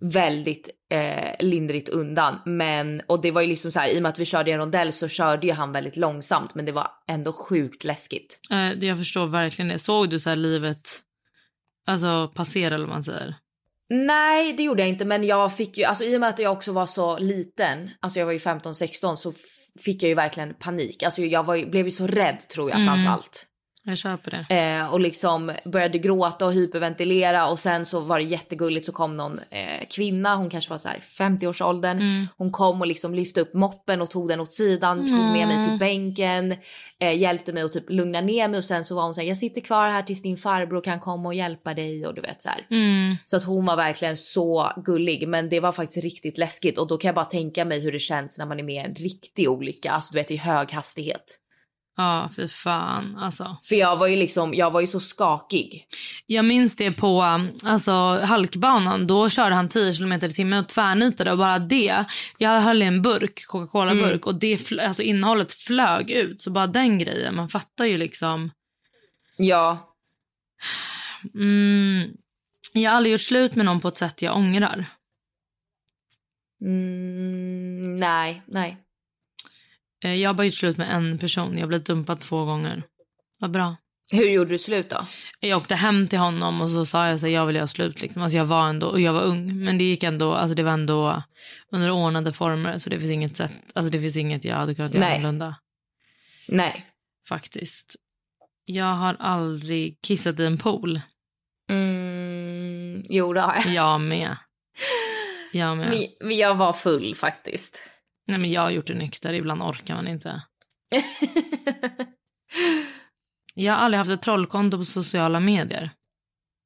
väldigt 0.00 0.70
eh, 0.92 1.46
lindrigt 1.46 1.88
undan. 1.88 2.40
Men, 2.44 3.00
och 3.08 3.22
det 3.22 3.30
var 3.30 3.40
ju 3.40 3.46
liksom 3.48 3.72
så 3.72 3.80
här, 3.80 3.88
i 3.88 3.98
och 3.98 4.02
med 4.02 4.08
att 4.10 4.18
vi 4.18 4.24
körde 4.24 4.50
i 4.50 4.52
en 4.52 4.58
rondell 4.58 4.92
så 4.92 5.08
körde 5.08 5.46
ju 5.46 5.52
han 5.52 5.72
väldigt 5.72 5.96
långsamt. 5.96 6.54
Men 6.54 6.64
det 6.64 6.72
var 6.72 6.90
ändå 7.08 7.32
sjukt 7.32 7.84
läskigt. 7.84 8.40
Eh, 8.50 8.72
jag 8.72 8.98
förstår 8.98 9.26
verkligen 9.26 9.68
det. 9.68 9.78
Såg 9.78 10.10
du 10.10 10.18
så 10.18 10.28
här 10.28 10.36
livet 10.36 10.88
alltså, 11.86 12.32
passera, 12.34 12.74
eller 12.74 12.86
vad 12.86 12.94
man 12.94 13.04
säger? 13.04 13.34
Nej, 13.88 14.52
det 14.52 14.62
gjorde 14.62 14.82
jag 14.82 14.88
inte. 14.88 15.04
Men 15.04 15.24
jag 15.24 15.56
fick 15.56 15.78
ju, 15.78 15.84
alltså 15.84 16.04
i 16.04 16.16
och 16.16 16.20
med 16.20 16.28
att 16.28 16.38
jag 16.38 16.52
också 16.52 16.72
var 16.72 16.86
så 16.86 17.18
liten, 17.18 17.90
alltså 18.00 18.18
jag 18.18 18.26
var 18.26 18.32
ju 18.32 18.38
15-16 18.38 19.14
så 19.16 19.30
f- 19.30 19.36
fick 19.84 20.02
jag 20.02 20.08
ju 20.08 20.14
verkligen 20.14 20.54
panik. 20.54 21.02
Alltså 21.02 21.22
jag 21.22 21.44
var 21.44 21.70
blev 21.70 21.84
ju 21.84 21.90
så 21.90 22.06
rädd 22.06 22.48
tror 22.48 22.70
jag 22.70 22.80
Mm. 22.80 22.94
framför 22.94 23.12
allt. 23.12 23.46
Jag 23.88 23.98
köper 23.98 24.30
det. 24.30 24.56
Eh, 24.56 24.92
och 24.92 25.00
liksom 25.00 25.52
började 25.64 25.98
gråta 25.98 26.46
och 26.46 26.52
hyperventilera 26.52 27.48
och 27.48 27.58
sen 27.58 27.86
så 27.86 28.00
var 28.00 28.18
det 28.18 28.24
jättegulligt 28.24 28.86
så 28.86 28.92
kom 28.92 29.12
någon 29.12 29.38
eh, 29.50 29.86
kvinna, 29.90 30.36
hon 30.36 30.50
kanske 30.50 30.70
var 30.70 30.78
så 30.78 30.88
här 30.88 30.98
50-årsåldern. 30.98 31.96
Mm. 31.96 32.26
Hon 32.36 32.52
kom 32.52 32.80
och 32.80 32.86
liksom 32.86 33.14
lyfte 33.14 33.40
upp 33.40 33.54
moppen 33.54 34.00
och 34.00 34.10
tog 34.10 34.28
den 34.28 34.40
åt 34.40 34.52
sidan, 34.52 35.06
tog 35.06 35.18
med 35.18 35.48
mig 35.48 35.64
till 35.64 35.78
bänken, 35.78 36.56
eh, 37.00 37.18
hjälpte 37.18 37.52
mig 37.52 37.62
att 37.62 37.72
typ 37.72 37.90
lugna 37.90 38.20
ner 38.20 38.48
mig 38.48 38.58
och 38.58 38.64
sen 38.64 38.84
så 38.84 38.94
var 38.94 39.02
hon 39.02 39.14
så 39.14 39.20
här, 39.20 39.28
jag 39.28 39.36
sitter 39.36 39.60
kvar 39.60 39.88
här 39.88 40.02
tills 40.02 40.22
din 40.22 40.36
farbror 40.36 40.80
kan 40.80 41.00
komma 41.00 41.28
och 41.28 41.34
hjälpa 41.34 41.74
dig 41.74 42.06
och 42.06 42.14
du 42.14 42.20
vet 42.20 42.42
så. 42.42 42.50
Mm. 42.70 43.16
Så 43.24 43.36
att 43.36 43.44
hon 43.44 43.64
var 43.66 43.76
verkligen 43.76 44.16
så 44.16 44.72
gullig 44.84 45.28
men 45.28 45.48
det 45.48 45.60
var 45.60 45.72
faktiskt 45.72 46.04
riktigt 46.04 46.38
läskigt 46.38 46.78
och 46.78 46.88
då 46.88 46.96
kan 46.96 47.08
jag 47.08 47.14
bara 47.14 47.24
tänka 47.24 47.64
mig 47.64 47.80
hur 47.80 47.92
det 47.92 47.98
känns 47.98 48.38
när 48.38 48.46
man 48.46 48.58
är 48.58 48.64
med 48.64 48.74
i 48.74 48.88
en 48.88 48.94
riktig 48.94 49.50
olycka, 49.50 49.90
alltså 49.90 50.12
du 50.12 50.18
vet 50.18 50.30
i 50.30 50.36
hög 50.36 50.72
hastighet. 50.72 51.38
Ja, 51.96 52.30
fy 52.36 52.48
fan. 52.48 53.16
Alltså. 53.16 53.56
För 53.64 53.76
jag 53.76 53.96
var 53.96 54.06
ju 54.06 54.16
liksom, 54.16 54.54
jag 54.54 54.70
var 54.70 54.80
ju 54.80 54.86
så 54.86 55.00
skakig. 55.00 55.86
Jag 56.26 56.44
minns 56.44 56.76
det 56.76 56.92
på 56.92 57.22
um, 57.22 57.48
alltså, 57.64 57.92
halkbanan. 58.24 59.06
Då 59.06 59.28
körde 59.28 59.54
han 59.54 59.68
10 59.68 59.92
km 59.92 60.12
i 60.12 60.18
timmen 60.18 60.58
och 60.58 60.68
tvärnitade. 60.68 61.32
Och 61.32 61.38
bara 61.38 61.58
det. 61.58 62.04
Jag 62.38 62.60
höll 62.60 62.82
i 62.82 62.86
en 62.86 63.02
burk, 63.02 63.46
Coca-Cola-burk. 63.46 64.12
Mm. 64.12 64.20
Och 64.22 64.34
det, 64.34 64.72
alltså, 64.80 65.02
innehållet 65.02 65.52
flög 65.52 66.10
ut. 66.10 66.42
Så 66.42 66.50
bara 66.50 66.66
den 66.66 66.98
grejen. 66.98 67.36
Man 67.36 67.48
fattar 67.48 67.84
ju 67.84 67.98
liksom. 67.98 68.50
Ja, 69.36 69.92
Mm, 71.34 72.16
jag 72.72 72.90
har 72.90 72.96
aldrig 72.96 73.12
gjort 73.12 73.20
slut 73.20 73.54
med 73.54 73.66
någon 73.66 73.80
på 73.80 73.88
ett 73.88 73.96
sätt 73.96 74.22
jag 74.22 74.36
ångrar. 74.36 74.84
Mm, 76.60 78.00
nej, 78.00 78.42
nej. 78.46 78.76
Eh, 80.06 80.14
Jag 80.14 80.28
har 80.30 80.34
bara 80.34 80.44
gjort 80.44 80.54
slut 80.54 80.76
med 80.76 80.90
en 80.90 81.18
person. 81.18 81.58
Jag 81.58 81.68
blivit 81.68 81.86
dumpad 81.86 82.20
två 82.20 82.44
gånger. 82.44 82.82
Vad 83.38 83.50
bra. 83.50 83.76
Hur 84.12 84.28
gjorde 84.28 84.50
du 84.50 84.58
slut 84.58 84.90
då? 84.90 85.06
Jag 85.40 85.56
åkte 85.58 85.74
hem 85.74 86.08
till 86.08 86.18
honom 86.18 86.60
och 86.60 86.70
så 86.70 86.86
sa 86.86 87.06
jag 87.06 87.14
att 87.14 87.30
jag 87.30 87.46
vill 87.46 87.56
göra 87.56 87.66
slut. 87.66 88.02
Liksom. 88.02 88.22
Alltså 88.22 88.38
jag 88.38 88.44
var 88.44 88.68
ändå, 88.68 88.86
och 88.86 89.00
jag 89.00 89.12
var 89.12 89.22
ung, 89.22 89.64
men 89.64 89.78
det 89.78 89.84
gick 89.84 90.02
ändå, 90.02 90.34
alltså 90.34 90.54
det 90.54 90.62
var 90.62 90.72
ändå 90.72 91.22
under 91.70 91.90
ordnade 91.90 92.32
former. 92.32 92.78
Så 92.78 92.90
det 92.90 92.98
finns 92.98 93.10
inget 93.12 93.36
sätt, 93.36 93.52
alltså 93.74 93.90
det 93.90 94.00
finns 94.00 94.16
inget 94.16 94.44
jag 94.44 94.56
hade 94.56 94.74
kunnat 94.74 94.94
göra 94.94 95.04
Nej. 95.06 95.16
annorlunda. 95.16 95.56
Nej. 96.48 96.86
Faktiskt. 97.28 97.96
Jag 98.64 98.92
har 98.94 99.16
aldrig 99.18 99.98
kissat 100.02 100.40
i 100.40 100.44
en 100.44 100.58
pool. 100.58 101.00
Mm, 101.70 103.04
jo, 103.08 103.32
det 103.32 103.40
har 103.40 103.54
jag. 103.54 103.66
Jag 103.74 104.00
med. 104.00 104.36
Jag 105.52 105.76
med. 105.76 106.08
Men 106.20 106.36
jag 106.36 106.54
var 106.54 106.72
full 106.72 107.14
faktiskt. 107.14 107.90
Nej 108.26 108.38
men 108.38 108.50
jag 108.52 108.60
har 108.60 108.70
gjort 108.70 108.86
det 108.86 108.94
nykter, 108.94 109.32
ibland 109.32 109.62
orkar 109.62 109.94
man 109.94 110.08
inte. 110.08 110.42
Jag 113.58 113.72
har 113.72 113.80
aldrig 113.80 113.98
haft 113.98 114.10
ett 114.10 114.22
trollkonto 114.22 114.78
på 114.78 114.84
sociala 114.84 115.40
medier. 115.40 115.90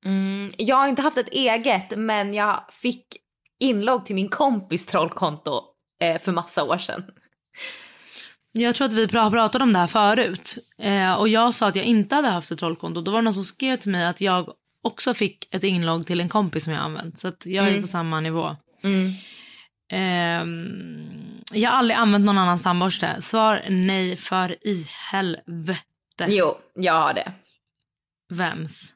Mm, 0.05 0.53
jag 0.57 0.77
har 0.77 0.89
inte 0.89 1.03
haft 1.03 1.19
ett 1.19 1.29
eget, 1.29 1.99
men 1.99 2.35
jag 2.35 2.65
fick 2.71 3.07
inlogg 3.61 4.05
till 4.05 4.15
min 4.15 4.29
kompis 4.29 4.87
trollkonto 4.87 5.63
eh, 6.03 6.21
för 6.21 6.33
massa 6.33 6.65
år 6.65 6.79
sedan. 6.79 7.05
Jag 8.53 8.75
tror 8.75 8.87
att 8.87 8.93
vi 8.93 9.19
har 9.19 9.31
pratat 9.31 9.63
om 9.63 9.73
det 9.73 9.79
här 9.79 9.87
förut. 9.87 10.59
Eh, 10.79 11.13
och 11.15 11.29
jag 11.29 11.55
sa 11.55 11.67
att 11.69 11.77
jag 11.77 11.85
inte 11.85 12.15
hade 12.15 12.29
haft 12.29 12.51
ett 12.51 12.59
trollkonto. 12.59 13.01
Då 13.01 13.11
var 13.11 13.19
det 13.19 13.25
någon 13.25 13.35
som 13.35 13.45
skrev 13.45 13.77
till 13.77 13.91
mig 13.91 14.05
att 14.07 14.21
jag 14.21 14.53
också 14.83 15.15
fick 15.15 15.55
ett 15.55 15.65
inlogg 15.65 16.07
till 16.07 16.21
en 16.21 16.29
kompis 16.29 16.65
som 16.65 16.73
jag 16.73 16.83
använt. 16.83 17.19
Så 17.19 17.33
jag 17.45 17.65
är 17.65 17.69
Mm. 17.69 17.81
på 17.83 17.87
samma 17.89 18.21
nivå. 18.21 18.57
Mm. 18.83 19.11
Ehm, 19.91 21.41
jag 21.53 21.71
har 21.71 21.79
aldrig 21.79 21.97
använt 21.97 22.25
någon 22.25 22.39
annans 22.39 22.63
tandborste. 22.63 23.23
Svar 23.23 23.63
nej 23.69 24.17
för 24.17 24.67
i 24.67 24.87
helvete. 25.13 25.85
Jo, 26.29 26.57
jag 26.75 26.93
har 26.95 27.15
det. 27.15 27.33
Vems? 28.33 28.93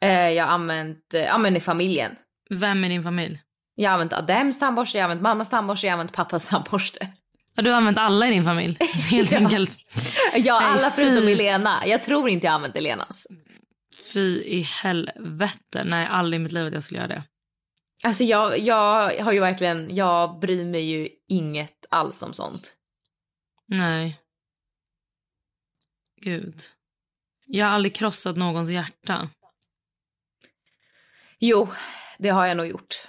Eh, 0.00 0.10
jag 0.10 0.44
har 0.46 0.52
använt, 0.52 1.14
eh, 1.14 1.20
ja 1.20 1.38
men 1.38 1.56
i 1.56 1.60
familjen. 1.60 2.12
Vem 2.50 2.84
i 2.84 2.88
din 2.88 3.02
familj? 3.02 3.40
Jag 3.74 3.90
har 3.90 3.94
använt 3.94 4.12
Adems 4.12 4.58
tandborste, 4.58 4.98
jag 4.98 5.04
har 5.04 5.10
använt 5.10 5.22
mammas 5.22 5.50
tandborste, 5.50 5.86
jag 5.86 5.92
har 5.92 5.94
använt 5.98 6.12
pappas 6.12 6.48
tandborste. 6.48 7.08
Ja, 7.56 7.62
du 7.62 7.70
har 7.70 7.76
använt 7.76 7.98
alla 7.98 8.26
i 8.28 8.30
din 8.30 8.44
familj. 8.44 8.76
Helt 9.10 9.30
Ja. 9.32 9.38
enkelt. 9.38 9.76
Ja, 10.34 10.60
Nej, 10.60 10.68
alla 10.68 10.90
förutom 10.90 11.24
fy. 11.24 11.32
Elena. 11.32 11.78
Jag 11.86 12.02
tror 12.02 12.28
inte 12.28 12.46
jag 12.46 12.52
har 12.52 12.56
använt 12.56 12.76
Elenas. 12.76 13.26
Fy 14.14 14.42
i 14.42 14.60
helvete. 14.82 15.82
Nej, 15.84 16.06
aldrig 16.10 16.40
i 16.40 16.42
mitt 16.44 16.52
liv 16.52 16.66
att 16.66 16.72
jag 16.74 16.84
skulle 16.84 16.98
göra 17.00 17.08
det. 17.08 17.22
Alltså 18.02 18.24
jag, 18.24 18.58
jag 18.58 19.18
har 19.24 19.32
ju 19.32 19.40
verkligen, 19.40 19.94
jag 19.94 20.38
bryr 20.38 20.66
mig 20.66 20.82
ju 20.82 21.08
inget 21.28 21.86
alls 21.90 22.22
om 22.22 22.34
sånt. 22.34 22.76
Nej. 23.66 24.20
Gud. 26.20 26.60
Jag 27.46 27.66
har 27.66 27.72
aldrig 27.72 27.94
krossat 27.94 28.36
någons 28.36 28.70
hjärta. 28.70 29.30
Jo, 31.38 31.68
det 32.18 32.28
har 32.28 32.46
jag 32.46 32.56
nog 32.56 32.66
gjort. 32.66 33.08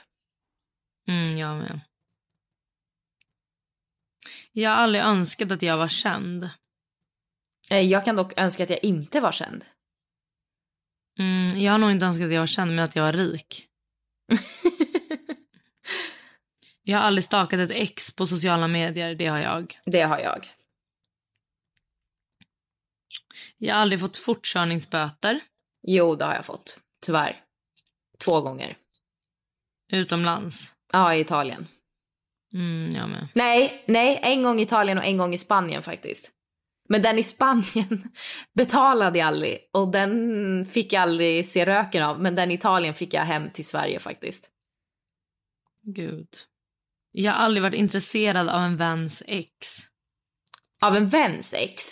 Mm, 1.07 1.37
jag 1.37 1.57
med. 1.57 1.79
Jag 4.51 4.69
har 4.69 4.77
aldrig 4.77 5.03
önskat 5.03 5.51
att 5.51 5.61
jag 5.61 5.77
var 5.77 5.87
känd. 5.87 6.49
Eh, 7.69 7.79
Jag 7.79 8.05
kan 8.05 8.15
dock 8.15 8.33
önska 8.39 8.63
att 8.63 8.69
jag 8.69 8.83
inte 8.83 9.19
var 9.19 9.31
känd. 9.31 9.65
Mm, 11.19 11.57
jag 11.61 11.71
har 11.71 11.79
nog 11.79 11.91
inte 11.91 12.05
önskat 12.05 12.25
att 12.25 12.33
jag 12.33 12.39
var 12.39 12.47
känd, 12.47 12.75
men 12.75 12.83
att 12.83 12.95
jag 12.95 13.03
var 13.03 13.13
rik. 13.13 13.67
jag 16.83 16.97
har 16.97 17.03
aldrig 17.05 17.23
stakat 17.23 17.59
ett 17.59 17.71
ex 17.71 18.15
på 18.15 18.27
sociala 18.27 18.67
medier. 18.67 19.15
Det 19.15 19.27
har 19.27 19.39
jag. 19.39 19.79
Det 19.85 20.01
har 20.01 20.19
jag. 20.19 20.49
Jag 23.57 23.75
har 23.75 23.81
aldrig 23.81 23.99
fått 23.99 24.17
fortkörningsböter 24.17 25.39
Jo, 25.87 26.15
det 26.15 26.25
har 26.25 26.35
jag 26.35 26.45
fått. 26.45 26.79
Tyvärr. 27.05 27.41
Två 28.25 28.41
gånger. 28.41 28.77
utomlands. 29.91 30.75
Ja, 30.91 31.15
i 31.15 31.19
Italien. 31.19 31.67
Mm, 32.53 32.89
jag 32.95 33.09
med. 33.09 33.27
Nej, 33.35 33.83
nej, 33.87 34.19
en 34.23 34.43
gång 34.43 34.59
i 34.59 34.63
Italien 34.63 34.97
och 34.97 35.03
en 35.03 35.17
gång 35.17 35.33
i 35.33 35.37
Spanien 35.37 35.83
faktiskt. 35.83 36.31
Men 36.89 37.01
den 37.01 37.17
i 37.17 37.23
Spanien 37.23 38.11
betalade 38.53 39.19
jag 39.19 39.27
aldrig 39.27 39.59
och 39.73 39.91
den 39.91 40.65
fick 40.65 40.93
jag 40.93 41.01
aldrig 41.01 41.45
se 41.45 41.65
röken 41.65 42.03
av. 42.03 42.21
Men 42.21 42.35
den 42.35 42.51
i 42.51 42.53
Italien 42.53 42.93
fick 42.93 43.13
jag 43.13 43.21
hem 43.21 43.49
till 43.49 43.65
Sverige 43.65 43.99
faktiskt. 43.99 44.49
Gud. 45.81 46.27
Jag 47.11 47.31
har 47.31 47.39
aldrig 47.39 47.63
varit 47.63 47.73
intresserad 47.73 48.49
av 48.49 48.61
en 48.61 48.77
väns 48.77 49.23
ex. 49.27 49.67
Av 50.81 50.95
en 50.95 51.07
väns 51.07 51.53
ex? 51.53 51.83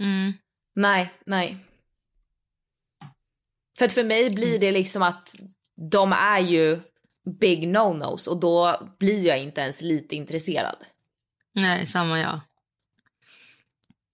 Mm. 0.00 0.32
Nej, 0.74 1.14
nej. 1.26 1.56
För 3.78 3.84
att 3.84 3.92
för 3.92 4.04
mig 4.04 4.30
blir 4.30 4.58
det 4.58 4.72
liksom 4.72 5.02
att 5.02 5.36
de 5.90 6.12
är 6.12 6.38
ju 6.38 6.80
big 7.40 7.68
no-nos 7.68 8.26
och 8.26 8.40
då 8.40 8.88
blir 8.98 9.26
jag 9.26 9.42
inte 9.42 9.60
ens 9.60 9.82
lite 9.82 10.16
intresserad. 10.16 10.76
Nej, 11.54 11.86
samma 11.86 12.20
jag. 12.20 12.40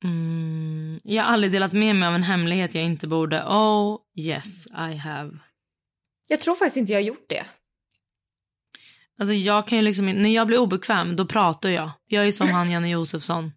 Mm. 0.05 0.99
Jag 1.05 1.23
har 1.23 1.33
aldrig 1.33 1.53
delat 1.53 1.73
med 1.73 1.97
mig 1.97 2.09
av 2.09 2.15
en 2.15 2.23
hemlighet 2.23 2.75
jag 2.75 2.85
inte 2.85 3.09
borde. 3.09 3.43
Oh, 3.43 3.99
yes, 4.17 4.67
I 4.67 4.97
have. 4.97 5.39
Jag 6.29 6.41
tror 6.41 6.55
faktiskt 6.55 6.77
inte 6.77 6.93
jag 6.93 7.01
har 7.01 7.05
gjort 7.05 7.27
det. 7.29 7.45
Alltså 9.19 9.35
jag 9.35 9.69
kan 9.69 9.79
ju 9.79 9.85
liksom, 9.85 10.07
när 10.07 10.31
jag 10.31 10.47
blir 10.47 10.59
obekväm, 10.59 11.17
då 11.17 11.27
pratar 11.27 11.71
jag. 11.71 11.91
Jag 12.07 12.27
är 12.27 12.33
som 12.33 12.49
han 12.49 12.71
Janne 12.71 12.89
Josefsson. 12.91 13.53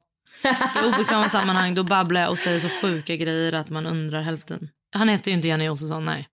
I 0.84 0.86
obekväma 0.88 1.30
sammanhang, 1.30 1.74
då 1.74 1.84
babblar 1.84 2.22
jag 2.22 2.30
och 2.32 2.38
säger 2.38 2.60
så 2.60 2.70
sjuka 2.70 3.16
grejer 3.16 3.54
att 3.54 3.70
man 3.70 3.86
undrar 3.86 4.22
hälften. 4.22 4.70
Han 4.94 5.10
heter 5.10 5.32
ju 5.32 5.36
inte 5.38 5.48
Janne 5.48 5.64
Josefsson, 5.64 6.06
nej. 6.06 6.28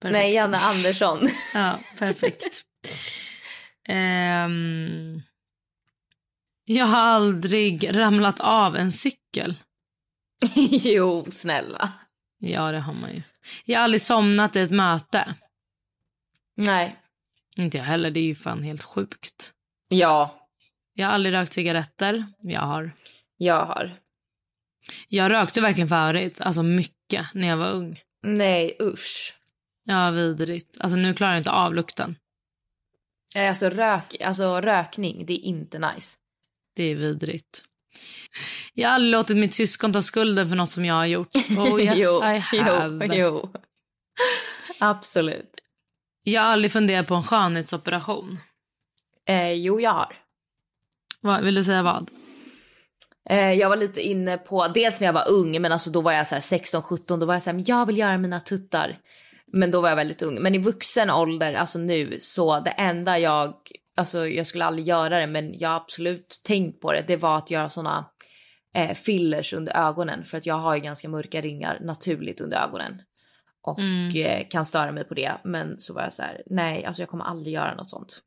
Perfekt. 0.00 0.18
Nej, 0.18 0.34
Janne 0.34 0.58
Andersson. 0.58 1.28
Ja, 1.54 1.78
perfekt. 1.98 2.44
Ehm, 3.88 5.22
jag 6.68 6.86
har 6.86 6.98
aldrig 6.98 7.96
ramlat 8.00 8.40
av 8.40 8.76
en 8.76 8.92
cykel. 8.92 9.54
jo, 10.70 11.24
snälla. 11.30 11.92
Ja, 12.38 12.72
det 12.72 12.78
har 12.80 12.94
man 12.94 13.14
ju. 13.14 13.22
Jag 13.64 13.78
har 13.78 13.84
aldrig 13.84 14.02
somnat 14.02 14.56
i 14.56 14.60
ett 14.60 14.70
möte. 14.70 15.34
Nej. 16.56 16.96
Inte 17.56 17.76
jag 17.78 17.84
heller, 17.84 18.10
det 18.10 18.20
är 18.20 18.24
ju 18.24 18.34
fan 18.34 18.62
helt 18.62 18.82
sjukt. 18.82 19.52
Ja, 19.88 20.48
Jag 20.94 21.06
har 21.06 21.12
aldrig 21.14 21.34
rökt 21.34 21.52
cigaretter. 21.52 22.26
Jag 22.38 22.60
har. 22.60 22.92
jag 23.36 23.66
har. 23.66 23.92
Jag 25.08 25.30
rökte 25.30 25.60
verkligen 25.60 25.88
förut, 25.88 26.40
alltså 26.40 26.62
mycket, 26.62 27.34
när 27.34 27.48
jag 27.48 27.56
var 27.56 27.70
ung. 27.70 28.00
Nej, 28.22 28.76
usch. 28.82 29.34
Ja, 29.84 30.10
vidrigt. 30.10 30.76
Alltså 30.80 30.96
nu 30.96 31.14
klarar 31.14 31.32
jag 31.32 31.40
inte 31.40 31.50
av 31.50 31.74
lukten. 31.74 32.16
Alltså, 33.36 33.68
rök, 33.68 34.16
alltså 34.20 34.60
rökning, 34.60 35.26
det 35.26 35.32
är 35.32 35.44
inte 35.44 35.78
nice. 35.78 36.16
Det 36.76 36.84
är 36.84 36.94
vidrigt. 36.94 37.62
Jag 38.74 38.88
har 38.88 38.94
aldrig 38.94 39.12
låtit 39.12 39.36
mitt 39.36 39.54
syskon 39.54 39.92
ta 39.92 40.02
skulden 40.02 40.48
för 40.48 40.56
något 40.56 40.70
som 40.70 40.84
jag 40.84 40.94
har 40.94 41.06
gjort. 41.06 41.28
Oh 41.58 41.80
yes, 41.82 41.94
jo, 41.98 42.22
I 42.24 42.38
have. 42.38 43.06
jo, 43.06 43.14
jo. 43.14 43.52
Absolut. 44.80 45.54
Jag 46.22 46.42
har 46.42 46.48
aldrig 46.48 46.72
funderat 46.72 47.06
på 47.06 47.14
en 47.14 47.22
skönhetsoperation. 47.22 48.38
Eh, 49.28 49.52
jo, 49.52 49.80
jag 49.80 49.90
har. 49.90 50.16
Vad, 51.20 51.44
vill 51.44 51.54
du 51.54 51.64
säga 51.64 51.82
vad? 51.82 52.10
Eh, 53.30 53.52
jag 53.52 53.68
var 53.68 53.76
lite 53.76 54.00
inne 54.00 54.38
på, 54.38 54.68
dels 54.68 55.00
när 55.00 55.08
jag 55.08 55.12
var 55.12 55.28
ung, 55.28 55.62
men 55.62 55.72
alltså 55.72 55.90
då 55.90 56.00
var 56.00 56.12
jag 56.12 56.26
så 56.26 56.34
här 56.34 56.42
16-17, 56.42 57.18
då 57.18 57.26
var 57.26 57.34
jag 57.34 57.42
så 57.42 57.50
här, 57.50 57.64
jag 57.66 57.86
vill 57.86 57.98
göra 57.98 58.18
mina 58.18 58.40
tuttar. 58.40 58.98
Men 59.52 59.70
då 59.70 59.80
var 59.80 59.88
jag 59.88 59.96
väldigt 59.96 60.22
ung. 60.22 60.42
Men 60.42 60.54
i 60.54 60.58
vuxen 60.58 61.10
ålder, 61.10 61.54
alltså 61.54 61.78
nu, 61.78 62.16
så 62.20 62.60
det 62.60 62.70
enda 62.70 63.18
jag, 63.18 63.54
alltså 63.96 64.28
jag 64.28 64.46
skulle 64.46 64.64
aldrig 64.64 64.88
göra 64.88 65.20
det, 65.20 65.26
men 65.26 65.58
jag 65.58 65.68
har 65.68 65.76
absolut 65.76 66.40
tänkt 66.44 66.80
på 66.80 66.92
det, 66.92 67.04
det 67.06 67.16
var 67.16 67.36
att 67.38 67.50
göra 67.50 67.70
såna 67.70 68.10
eh, 68.76 68.92
fillers 68.94 69.52
under 69.52 69.88
ögonen. 69.88 70.24
För 70.24 70.38
att 70.38 70.46
jag 70.46 70.54
har 70.58 70.74
ju 70.74 70.80
ganska 70.80 71.08
mörka 71.08 71.40
ringar 71.40 71.78
naturligt 71.82 72.40
under 72.40 72.64
ögonen. 72.64 73.02
Och 73.62 73.78
Mm. 73.78 74.16
eh, 74.16 74.46
kan 74.50 74.64
störa 74.64 74.92
mig 74.92 75.04
på 75.04 75.14
det. 75.14 75.32
Men 75.44 75.74
så 75.80 75.94
var 75.94 76.02
jag 76.02 76.12
så 76.12 76.22
här, 76.22 76.42
nej, 76.46 76.84
alltså 76.84 77.02
jag 77.02 77.08
kommer 77.08 77.24
aldrig 77.24 77.54
göra 77.54 77.74
något 77.74 77.90
sånt. 77.90 78.18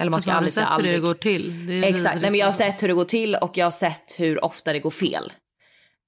Eller 0.00 0.10
man 0.10 0.20
ska 0.20 0.30
har 0.30 0.34
du 0.34 0.38
aldrig 0.38 0.52
säga 0.52 0.66
sett 0.66 0.78
hur 0.78 0.82
det 0.82 0.88
aldrig. 0.94 1.02
går 1.02 1.14
till? 1.14 1.66
Det 1.66 1.88
Exakt, 1.88 2.20
nej 2.22 2.30
men 2.30 2.40
jag 2.40 2.46
har 2.46 2.52
sett 2.52 2.82
hur 2.82 2.88
det 2.88 2.94
går 2.94 3.04
till 3.04 3.34
och 3.34 3.58
jag 3.58 3.66
har 3.66 3.70
sett 3.70 4.14
hur 4.18 4.44
ofta 4.44 4.72
det 4.72 4.78
går 4.78 4.90
fel. 4.90 5.32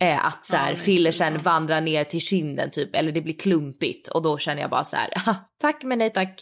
Eh, 0.00 0.26
att 0.26 0.44
så 0.44 0.56
här, 0.56 0.66
nej, 0.72 0.76
fillersen 0.76 1.38
vandrar 1.38 1.80
ner 1.80 2.04
till 2.04 2.20
kinden 2.20 2.70
typ, 2.70 2.94
eller 2.96 3.12
det 3.12 3.20
blir 3.20 3.38
klumpigt 3.38 4.08
och 4.08 4.22
då 4.22 4.38
känner 4.38 4.62
jag 4.62 4.70
bara 4.70 4.84
så 4.84 4.96
här, 4.96 5.08
"Ah, 5.26 5.34
tack 5.60 5.82
men 5.82 5.98
nej 5.98 6.10
tack. 6.12 6.40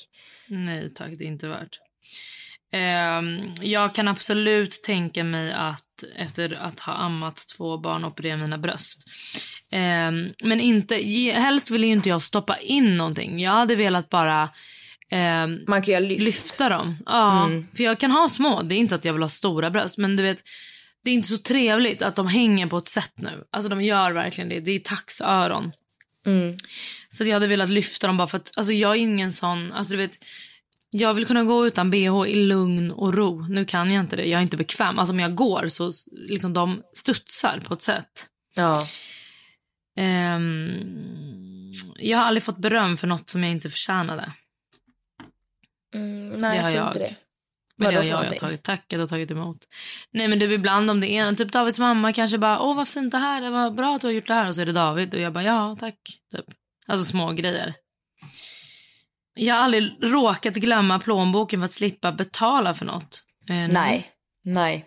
Nej 0.49 0.93
tack, 0.95 1.09
det 1.19 1.25
är 1.25 1.29
inte 1.29 1.49
värt. 1.49 1.79
Ehm, 2.73 3.55
jag 3.61 3.95
kan 3.95 4.09
absolut 4.09 4.83
tänka 4.83 5.25
mig 5.25 5.53
att 5.53 5.85
efter 6.17 6.53
att 6.63 6.81
ha 6.81 6.93
ammat 6.93 7.45
två 7.57 7.79
barn 7.79 8.05
operera 8.05 8.37
mina 8.37 8.59
bröst. 8.59 9.05
Ehm, 9.73 10.29
men 10.43 10.61
inte, 10.61 10.97
helst 11.33 11.71
vill 11.71 11.85
ju 11.85 11.91
inte 11.93 12.09
jag 12.09 12.23
stoppa 12.23 12.57
in 12.57 12.97
någonting. 12.97 13.41
Jag 13.41 13.51
hade 13.53 13.75
velat 13.77 14.11
bara 14.11 14.49
ehm, 15.11 15.59
Man 15.69 15.83
kan 15.83 16.09
lyft. 16.09 16.23
lyfta 16.25 16.69
dem. 16.69 16.97
Ja, 17.07 17.45
Mm. 17.47 17.67
för 17.77 17.85
jag 17.85 18.01
kan 18.01 18.11
ha 18.11 18.29
små. 18.29 18.63
Det 18.63 18.75
är 18.75 18.79
inte 18.79 18.95
att 18.95 19.05
jag 19.05 19.13
vill 19.13 19.23
ha 19.23 19.29
stora 19.29 19.71
bröst, 19.71 19.99
men 19.99 20.17
du 20.17 20.23
vet, 20.23 20.39
det 21.05 21.11
är 21.11 21.15
inte 21.15 21.29
så 21.29 21.39
trevligt 21.39 22.03
att 22.03 22.17
de 22.17 22.27
hänger 22.27 22.67
på 22.67 22.79
ett 22.79 22.89
sätt 22.89 23.13
nu. 23.17 23.45
Alltså 23.51 23.69
de 23.71 23.83
gör 23.83 24.13
verkligen 24.13 24.49
det. 24.49 24.61
Det 24.61 24.71
är 24.71 24.79
taxöron. 24.79 25.73
Mm. 26.27 26.57
Så 27.11 27.25
jag 27.25 27.33
hade 27.35 27.47
velat 27.47 27.71
lyfta 27.71 28.07
dem 28.07 28.17
bara 28.17 28.29
för 28.29 28.37
att 28.37 28.51
alltså 28.59 28.73
jag 28.73 28.91
är 28.91 28.97
ingen 29.01 29.33
sån, 29.33 29.73
alltså 29.73 29.93
du 29.93 29.97
vet 29.97 30.19
jag 30.91 31.15
vill 31.15 31.27
kunna 31.27 31.45
gå 31.45 31.67
utan 31.67 31.91
bh 31.91 32.27
i 32.27 32.35
lugn 32.35 32.91
och 32.91 33.15
ro. 33.15 33.47
Nu 33.49 33.65
kan 33.65 33.93
jag 33.93 34.03
inte 34.03 34.17
det. 34.17 34.25
Jag 34.25 34.39
är 34.39 34.43
inte 34.43 34.57
bekväm. 34.57 34.99
Alltså 34.99 35.13
om 35.13 35.21
jag 35.21 35.35
går 35.35 35.69
så 35.69 35.93
liksom 36.13 36.53
de 36.53 36.83
studsar 36.93 37.61
på 37.65 37.75
ett 37.75 37.83
sätt. 37.83 38.27
Ja. 38.57 38.87
Ehm, 39.97 41.71
jag 41.99 42.19
har 42.19 42.25
aldrig 42.25 42.43
fått 42.43 42.59
beröm 42.59 42.97
för 42.97 43.07
något 43.07 43.29
som 43.29 43.43
jag 43.43 43.53
inte 43.53 43.71
förtjänade. 43.71 44.33
Mm, 45.95 46.29
nej, 46.29 46.57
Det 46.57 46.63
har 46.63 46.71
jag 46.71 46.79
jag. 46.79 46.87
inte 46.89 46.99
det. 46.99 47.15
Men 47.77 47.91
det 47.91 47.97
har 47.97 48.05
jag, 48.05 48.25
jag 48.25 48.39
tagit 48.39 48.63
tackat 48.63 49.01
och 49.01 49.09
tagit 49.09 49.31
emot. 49.31 49.59
Nej 50.11 50.29
men 50.29 50.39
du 50.39 50.55
ibland 50.55 50.91
om 50.91 51.01
det 51.01 51.09
är 51.11 51.35
typ 51.35 51.53
Davids 51.53 51.79
mamma 51.79 52.13
kanske 52.13 52.39
bara 52.39 52.61
åh 52.61 52.77
vad 52.77 52.89
fint 52.89 53.13
det 53.13 53.19
här 53.19 53.43
är, 53.43 53.51
vad 53.51 53.75
bra 53.75 53.95
att 53.95 54.01
du 54.01 54.07
har 54.07 54.13
gjort 54.13 54.27
det 54.27 54.35
här 54.35 54.49
och 54.49 54.55
så 54.55 54.61
är 54.61 54.67
det 54.67 54.73
David 54.73 55.15
och 55.15 55.21
jag 55.21 55.33
bara 55.33 55.45
ja 55.45 55.77
tack. 55.81 55.99
Typ. 56.37 56.45
Alltså 56.87 57.05
små 57.11 57.33
grejer. 57.33 57.75
Jag 59.43 59.55
har 59.55 59.63
aldrig 59.63 59.97
råkat 60.01 60.55
glömma 60.55 60.99
plånboken 60.99 61.61
för 61.61 61.65
att 61.65 61.73
slippa 61.73 62.13
betala 62.13 62.75
för 62.75 62.85
något. 62.85 63.25
Eh, 63.49 63.69
Nej. 63.73 64.11
Nej. 64.45 64.87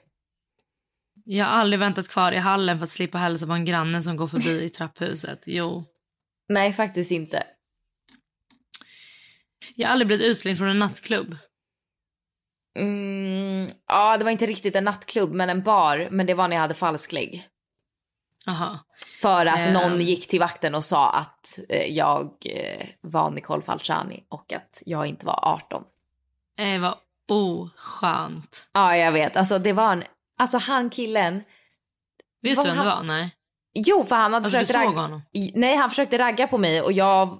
Jag 1.25 1.45
har 1.45 1.51
aldrig 1.51 1.79
väntat 1.79 2.07
kvar 2.07 2.31
i 2.31 2.37
hallen 2.37 2.79
för 2.79 2.83
att 2.83 2.89
slippa 2.89 3.17
hälsa 3.17 3.45
på 3.45 3.51
en 3.51 3.65
granne 3.65 4.01
som 4.01 4.17
går 4.17 4.27
förbi 4.27 4.63
i 4.63 4.69
trapphuset. 4.69 5.43
Jo. 5.47 5.83
Nej, 6.49 6.73
faktiskt 6.73 7.11
inte. 7.11 7.43
Jag 9.75 9.87
har 9.87 9.91
aldrig 9.91 10.07
blivit 10.07 10.25
utslängd 10.25 10.57
från 10.57 10.69
en 10.69 10.79
nattklubb. 10.79 11.37
Mm, 12.79 13.67
ja, 13.87 14.17
det 14.17 14.23
var 14.23 14.31
inte 14.31 14.45
riktigt 14.45 14.75
en 14.75 14.83
nattklubb, 14.83 15.33
men 15.33 15.49
en 15.49 15.63
bar. 15.63 16.07
Men 16.11 16.25
det 16.25 16.33
var 16.33 16.47
när 16.47 16.55
jag 16.55 16.61
hade 16.61 16.73
falsklägg. 16.73 17.47
Aha. 18.47 18.77
För 19.21 19.45
att 19.45 19.58
Ehm. 19.60 19.73
någon 19.73 20.01
gick 20.01 20.27
till 20.27 20.39
vakten 20.39 20.75
och 20.75 20.84
sa 20.84 21.10
att 21.10 21.60
eh, 21.69 21.86
jag 21.91 22.29
eh, 22.45 22.88
var 23.01 23.32
Nicole 23.32 23.62
Falciani 23.62 24.23
och 24.29 24.53
att 24.53 24.84
jag 24.86 25.06
inte 25.08 25.25
var 25.25 25.39
18. 25.41 25.84
Det 26.58 26.77
var 26.77 26.95
oskönt. 27.32 28.69
Ja, 28.73 28.97
jag 28.97 29.12
vet. 29.12 29.38
Alltså 29.38 29.60
det 29.60 29.73
var 29.73 29.91
en... 29.91 30.03
Alltså 30.39 30.58
han 30.58 30.89
killen... 30.89 31.43
Vet 32.41 32.56
du 32.56 32.63
vem 32.63 32.77
han- 32.77 32.86
det 32.88 32.95
var? 32.95 33.03
Nej. 33.03 33.36
Jo, 33.73 34.03
för 34.03 34.15
han 34.15 34.34
hade 34.34 34.45
Alltså, 34.45 34.60
försökt 34.60 34.75
ragga... 34.77 34.89
honom? 35.01 35.21
Nej, 35.53 35.75
han 35.75 35.89
försökte 35.89 36.17
ragga 36.17 36.47
på 36.47 36.58
mig 36.58 36.82
och 36.82 36.91
jag, 36.91 37.39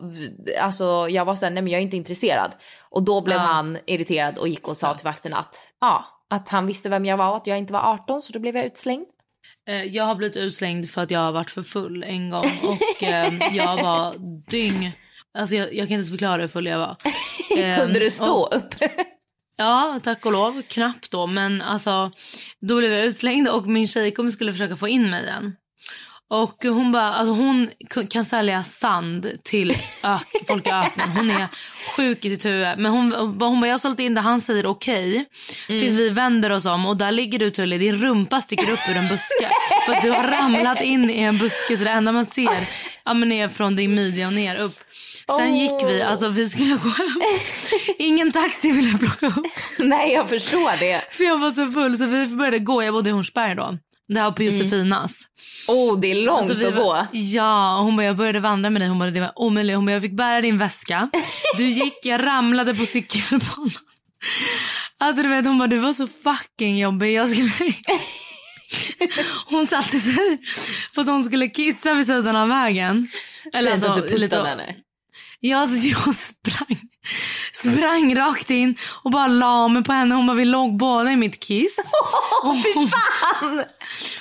alltså, 0.62 1.10
jag 1.10 1.26
var 1.26 1.36
såhär, 1.36 1.52
nej 1.52 1.64
men 1.64 1.72
jag 1.72 1.80
är 1.80 1.84
inte 1.84 1.98
intresserad. 1.98 2.52
Och 2.90 3.04
då 3.04 3.22
blev 3.22 3.38
Ja. 3.38 3.42
han 3.44 3.78
irriterad 3.86 4.38
och 4.38 4.48
gick 4.48 4.68
och 4.68 4.78
sa 4.78 4.94
till 4.94 5.06
vakten 5.06 5.34
att, 5.34 5.62
ja, 5.82 6.06
att 6.30 6.50
han 6.50 6.66
visste 6.68 6.90
vem 6.90 7.06
jag 7.06 7.18
var 7.18 7.30
och 7.30 7.36
att 7.36 7.48
jag 7.48 7.58
inte 7.58 7.74
var 7.74 7.80
18 7.94 8.22
så 8.22 8.34
då 8.34 8.40
blev 8.40 8.56
jag 8.58 8.66
utslängd. 8.66 9.06
Eh, 9.70 9.84
Jag 9.84 10.04
har 10.04 10.16
blivit 10.16 10.38
utslängd 10.38 10.90
för 10.90 11.02
att 11.02 11.12
jag 11.12 11.20
har 11.20 11.32
varit 11.32 11.52
för 11.52 11.64
full 11.64 12.04
en 12.04 12.30
gång. 12.30 12.52
Och 12.64 13.04
eh, 13.04 13.34
jag 13.56 13.84
var 13.84 14.16
dyng... 14.52 14.92
Alltså 15.38 15.56
jag, 15.56 15.68
jag 15.68 15.76
kan 15.76 15.82
inte 15.82 15.94
ens 15.94 16.10
förklara 16.10 16.42
hur 16.42 16.48
full 16.48 16.66
jag 16.66 16.78
var. 16.80 16.96
Eh, 17.58 17.78
Kunde 17.80 18.00
du 18.00 18.12
stå 18.12 18.34
och- 18.34 18.56
upp? 18.56 18.74
Ja, 19.56 20.00
tack 20.04 20.26
och 20.26 20.32
lov. 20.32 20.62
Knappt 20.62 21.12
då. 21.12 21.28
Men 21.28 21.62
alltså, 21.62 22.12
då 22.62 22.78
blev 22.78 22.92
jag 22.94 23.06
utslängd 23.06 23.48
och 23.48 23.68
min 23.68 23.88
tjejkompis 23.88 24.34
skulle 24.36 24.52
försöka 24.52 24.76
få 24.76 24.88
in 24.88 25.10
mig 25.10 25.24
igen. 25.24 25.56
Och 26.34 26.64
hon 26.64 26.92
bara, 26.92 27.14
alltså 27.14 27.34
hon 27.34 27.70
kan 28.10 28.26
sälja 28.26 28.64
sand 28.64 29.32
till 29.44 29.72
ök, 30.04 30.48
folk 30.48 30.68
i 30.68 30.72
öknen. 30.72 31.10
Hon 31.10 31.32
är 31.32 31.48
sjuk 31.96 32.26
i 32.26 32.30
sitt 32.30 32.46
huvud. 32.46 32.78
Men 32.78 32.92
hon, 32.92 33.12
hon 33.12 33.38
bara, 33.38 33.68
jag 33.68 33.74
har 33.74 33.78
sålt 33.78 34.00
in 34.00 34.14
det, 34.14 34.22
han 34.22 34.42
säger 34.42 34.66
okej. 34.66 35.26
Tills 35.68 36.00
vi 36.00 36.10
vänder 36.10 36.52
oss 36.52 36.66
om 36.66 36.86
och 36.86 36.98
där 36.98 37.12
ligger 37.12 37.40
du 37.40 37.50
Tully, 37.50 37.78
din 37.78 37.96
rumpa 37.96 38.42
sticker 38.42 38.72
upp 38.72 38.80
ur 38.90 38.98
en 38.98 39.08
buske. 39.08 39.50
För 39.86 40.02
du 40.02 40.12
har 40.12 40.24
ramlat 40.24 40.82
in 40.82 41.10
i 41.10 41.20
en 41.20 41.38
buske 41.38 41.78
så 41.78 41.84
det 41.84 41.90
enda 41.90 42.12
man 42.12 42.26
ser 42.26 42.68
ja, 43.06 43.14
men 43.14 43.32
är 43.32 43.50
från 43.50 43.76
din 43.76 43.96
midja 43.96 44.28
och 44.28 44.34
ner 44.34 44.62
upp. 44.62 44.80
Sen 45.38 45.58
gick 45.58 45.88
vi, 45.88 46.02
alltså 46.02 46.30
vi 46.30 46.50
skulle 46.50 46.76
gå 46.76 46.90
hem. 46.90 47.22
Ingen 47.98 48.32
taxi 48.32 48.72
ville 48.72 48.98
plocka 48.98 49.28
upp 49.28 49.46
nej, 49.80 50.14
jag 50.14 50.30
förstår 50.30 50.80
det. 50.80 51.04
för 51.12 51.24
jag 51.24 51.38
var 51.38 51.52
så 51.52 51.68
full 51.68 51.98
så 51.98 52.06
vi 52.06 52.28
började 52.28 52.60
gå. 52.60 52.84
Jag 52.84 52.94
bodde 52.94 53.10
i 53.10 53.14
Hornsberg 53.14 53.56
då. 53.56 53.78
Det 54.08 54.20
här 54.20 54.32
på 54.32 54.44
Josefinas. 54.44 55.28
Oh, 55.68 56.00
det 56.00 56.12
är 56.12 56.16
långt 56.16 56.40
Alltså, 56.40 56.56
vi 56.56 56.66
att 56.66 56.76
gå. 56.76 57.08
Ja, 57.12 57.80
hon 57.82 57.96
bara 57.96 58.06
jag 58.06 58.18
började 58.18 58.40
vandra 58.40 58.70
med 58.70 58.82
dig. 58.82 58.90
Hon 58.90 59.00
bara 59.00 59.12
det 59.12 59.20
var 59.20 59.32
omöjligt. 59.36 59.76
Hon 59.76 59.86
bara 59.86 59.92
jag 59.92 60.02
fick 60.02 60.18
bära 60.18 60.42
din 60.42 60.58
väska. 60.58 61.10
Du 61.58 61.68
gick, 61.68 62.06
jag 62.06 62.24
ramlade 62.24 62.76
på 62.76 62.86
cykelbanan. 62.86 63.72
Alltså 64.98 65.24
du 65.24 65.30
vet 65.30 65.46
hon 65.46 65.58
bara 65.58 65.68
du 65.68 65.78
var 65.78 65.94
så 65.94 66.08
fucking 66.08 66.80
jobbig. 66.80 67.14
Jag 67.14 67.30
skulle... 67.30 67.52
Hon 69.46 69.68
satte 69.68 70.00
sig 70.00 70.40
för 70.94 71.02
att 71.02 71.08
hon 71.08 71.24
skulle 71.24 71.48
kissa 71.48 71.94
vid 71.94 72.06
sidan 72.06 72.36
av 72.36 72.48
vägen. 72.50 73.08
Eller 73.54 73.72
att 73.72 73.84
alltså 73.84 73.96
du 73.96 74.02
puttade 74.02 74.18
lite... 74.18 74.44
henne. 74.44 74.76
Ja, 75.40 75.68
så 75.68 75.88
jag 75.88 76.16
sprang, 76.16 76.80
sprang 77.54 78.16
rakt 78.16 78.50
in 78.50 78.76
och 79.04 79.12
bara 79.12 79.28
la 79.28 79.68
mig 79.68 79.84
på 79.84 79.94
henne. 79.94 80.16
Hon 80.16 80.28
bara, 80.28 80.38
vi 80.38 80.46
låg 80.46 80.78
båda 80.78 81.12
i 81.12 81.16
mitt 81.16 81.44
kiss. 81.44 81.78
och, 82.44 82.56
hon, 83.42 83.64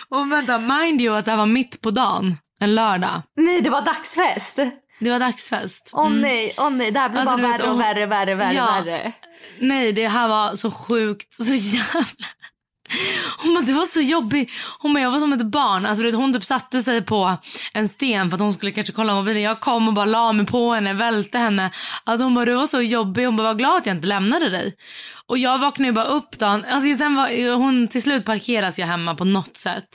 och 0.20 0.32
vänta, 0.32 0.58
mind 0.58 1.00
you 1.00 1.16
att 1.18 1.24
det 1.24 1.30
här 1.30 1.38
var 1.38 1.46
mitt 1.46 1.80
på 1.80 1.90
dagen. 1.90 2.36
En 2.60 2.74
lördag. 2.74 3.22
Nej, 3.36 3.60
det 3.60 3.70
var 3.70 3.82
dagsfest. 3.82 4.58
Det 5.00 5.10
var 5.10 5.18
dagsfest. 5.18 5.90
Åh 5.92 6.06
Mm. 6.06 6.20
nej, 6.20 6.54
åh 6.58 6.70
nej, 6.70 6.90
det 6.90 7.00
här 7.00 7.08
blir 7.08 7.20
Alltså, 7.20 7.36
bara 7.36 7.48
värre 7.58 7.70
och- 7.70 7.80
värre, 7.80 8.06
värre, 8.06 8.34
värre, 8.34 8.54
Ja. 8.54 8.66
värre. 8.84 9.12
Nej, 9.58 9.92
det 9.92 10.08
här 10.08 10.28
var 10.28 10.56
så 10.56 10.70
sjukt. 10.70 11.32
Så 11.32 11.54
jävla... 11.54 12.04
Hon 13.38 13.54
bara, 13.54 13.64
du 13.64 13.72
var 13.72 13.86
så 13.86 14.00
jobbig. 14.00 14.50
Hon 14.78 14.94
bara, 14.94 15.00
jag 15.00 15.10
var 15.10 15.20
som 15.20 15.32
ett 15.32 15.46
barn. 15.46 15.86
Alltså, 15.86 16.04
vet, 16.04 16.14
hon 16.14 16.32
typ 16.32 16.44
satte 16.44 16.82
sig 16.82 17.02
på 17.02 17.36
en 17.72 17.88
sten 17.88 18.30
för 18.30 18.36
att 18.36 18.40
hon 18.40 18.52
skulle 18.52 18.72
kanske 18.72 18.92
kolla 18.92 19.14
mobilen. 19.14 19.42
Jag 19.42 19.60
kom 19.60 19.88
och 19.88 19.94
bara 19.94 20.04
la 20.04 20.32
mig 20.32 20.46
på 20.46 20.72
henne, 20.72 20.92
välte 20.92 21.38
henne. 21.38 21.70
Alltså, 22.04 22.24
hon 22.24 22.34
bara, 22.34 22.44
du 22.44 22.54
var 22.54 22.66
så 22.66 22.80
jobbig. 22.80 23.24
Hon 23.26 23.36
bara, 23.36 23.48
var 23.48 23.54
glad 23.54 23.76
att 23.76 23.86
jag 23.86 23.96
inte 23.96 24.08
lämnade 24.08 24.50
dig. 24.50 24.74
Och 25.26 25.38
jag 25.38 25.58
vaknade 25.58 25.92
bara 25.92 26.04
upp 26.06 26.38
dagen. 26.38 26.64
Alltså, 26.64 26.98
sen 26.98 27.14
var, 27.14 27.54
hon, 27.54 27.88
till 27.88 28.02
slut 28.02 28.24
parkeras 28.24 28.78
jag 28.78 28.86
hemma 28.86 29.14
på 29.14 29.24
något 29.24 29.56
sätt. 29.56 29.88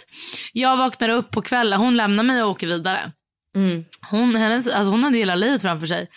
Jag 0.53 0.77
vaknade 0.77 1.13
upp 1.13 1.31
på 1.31 1.41
kvällen. 1.41 1.79
Hon 1.79 1.97
lämnar 1.97 2.23
mig 2.23 2.43
och 2.43 2.49
åker 2.49 2.67
vidare. 2.67 3.11
Hon, 4.09 4.35
hennes, 4.35 4.67
alltså 4.67 4.91
hon 4.91 5.03
hade 5.03 5.17
hela 5.17 5.35
livet 5.35 5.61
framför 5.61 5.87
sig. 5.87 6.07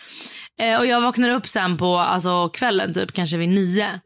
Eh, 0.61 0.79
och 0.79 0.87
jag 0.87 1.01
vaknar 1.01 1.31
upp 1.31 1.47
sen 1.47 1.77
på 1.77 1.99
alltså, 1.99 2.49
kvällen, 2.49 2.95
typ 2.95 3.13
kanske 3.13 3.37
vid 3.37 3.49
nio. 3.49 4.01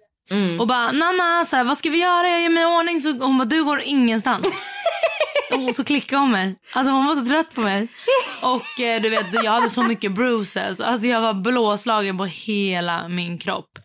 Och 0.61 0.67
bara, 0.67 0.93
Nanna, 0.93 1.45
så 1.45 1.57
här, 1.57 1.65
vad 1.65 1.79
ska 1.79 1.91
vi 1.91 1.99
göra? 1.99 2.29
Jag 2.29 2.43
gör 2.43 2.51
mig 2.51 2.63
i 2.63 2.67
ordning. 2.67 3.01
Så 3.01 3.13
hon 3.13 3.39
bara, 3.39 3.45
du 3.45 3.65
går 3.65 3.81
ingenstans. 3.81 4.47
och 5.69 5.75
så 5.75 5.85
klickade 5.85 6.23
hon 6.23 6.31
mig. 6.31 6.57
Alltså 6.75 6.93
hon 6.93 7.07
var 7.07 7.15
så 7.15 7.25
trött 7.25 7.55
på 7.55 7.61
mig. 7.61 7.89
Och 8.43 8.85
eh, 8.85 9.03
du 9.03 9.11
vet, 9.11 9.27
jag 9.45 9.53
hade 9.53 9.71
så 9.71 9.83
mycket 9.83 10.13
bruises. 10.13 10.81
Alltså 10.81 11.07
jag 11.07 11.21
var 11.21 11.35
blåslagen 11.35 12.19
på 12.19 12.25
hela 12.25 13.09
min 13.09 13.39
kropp. 13.39 13.79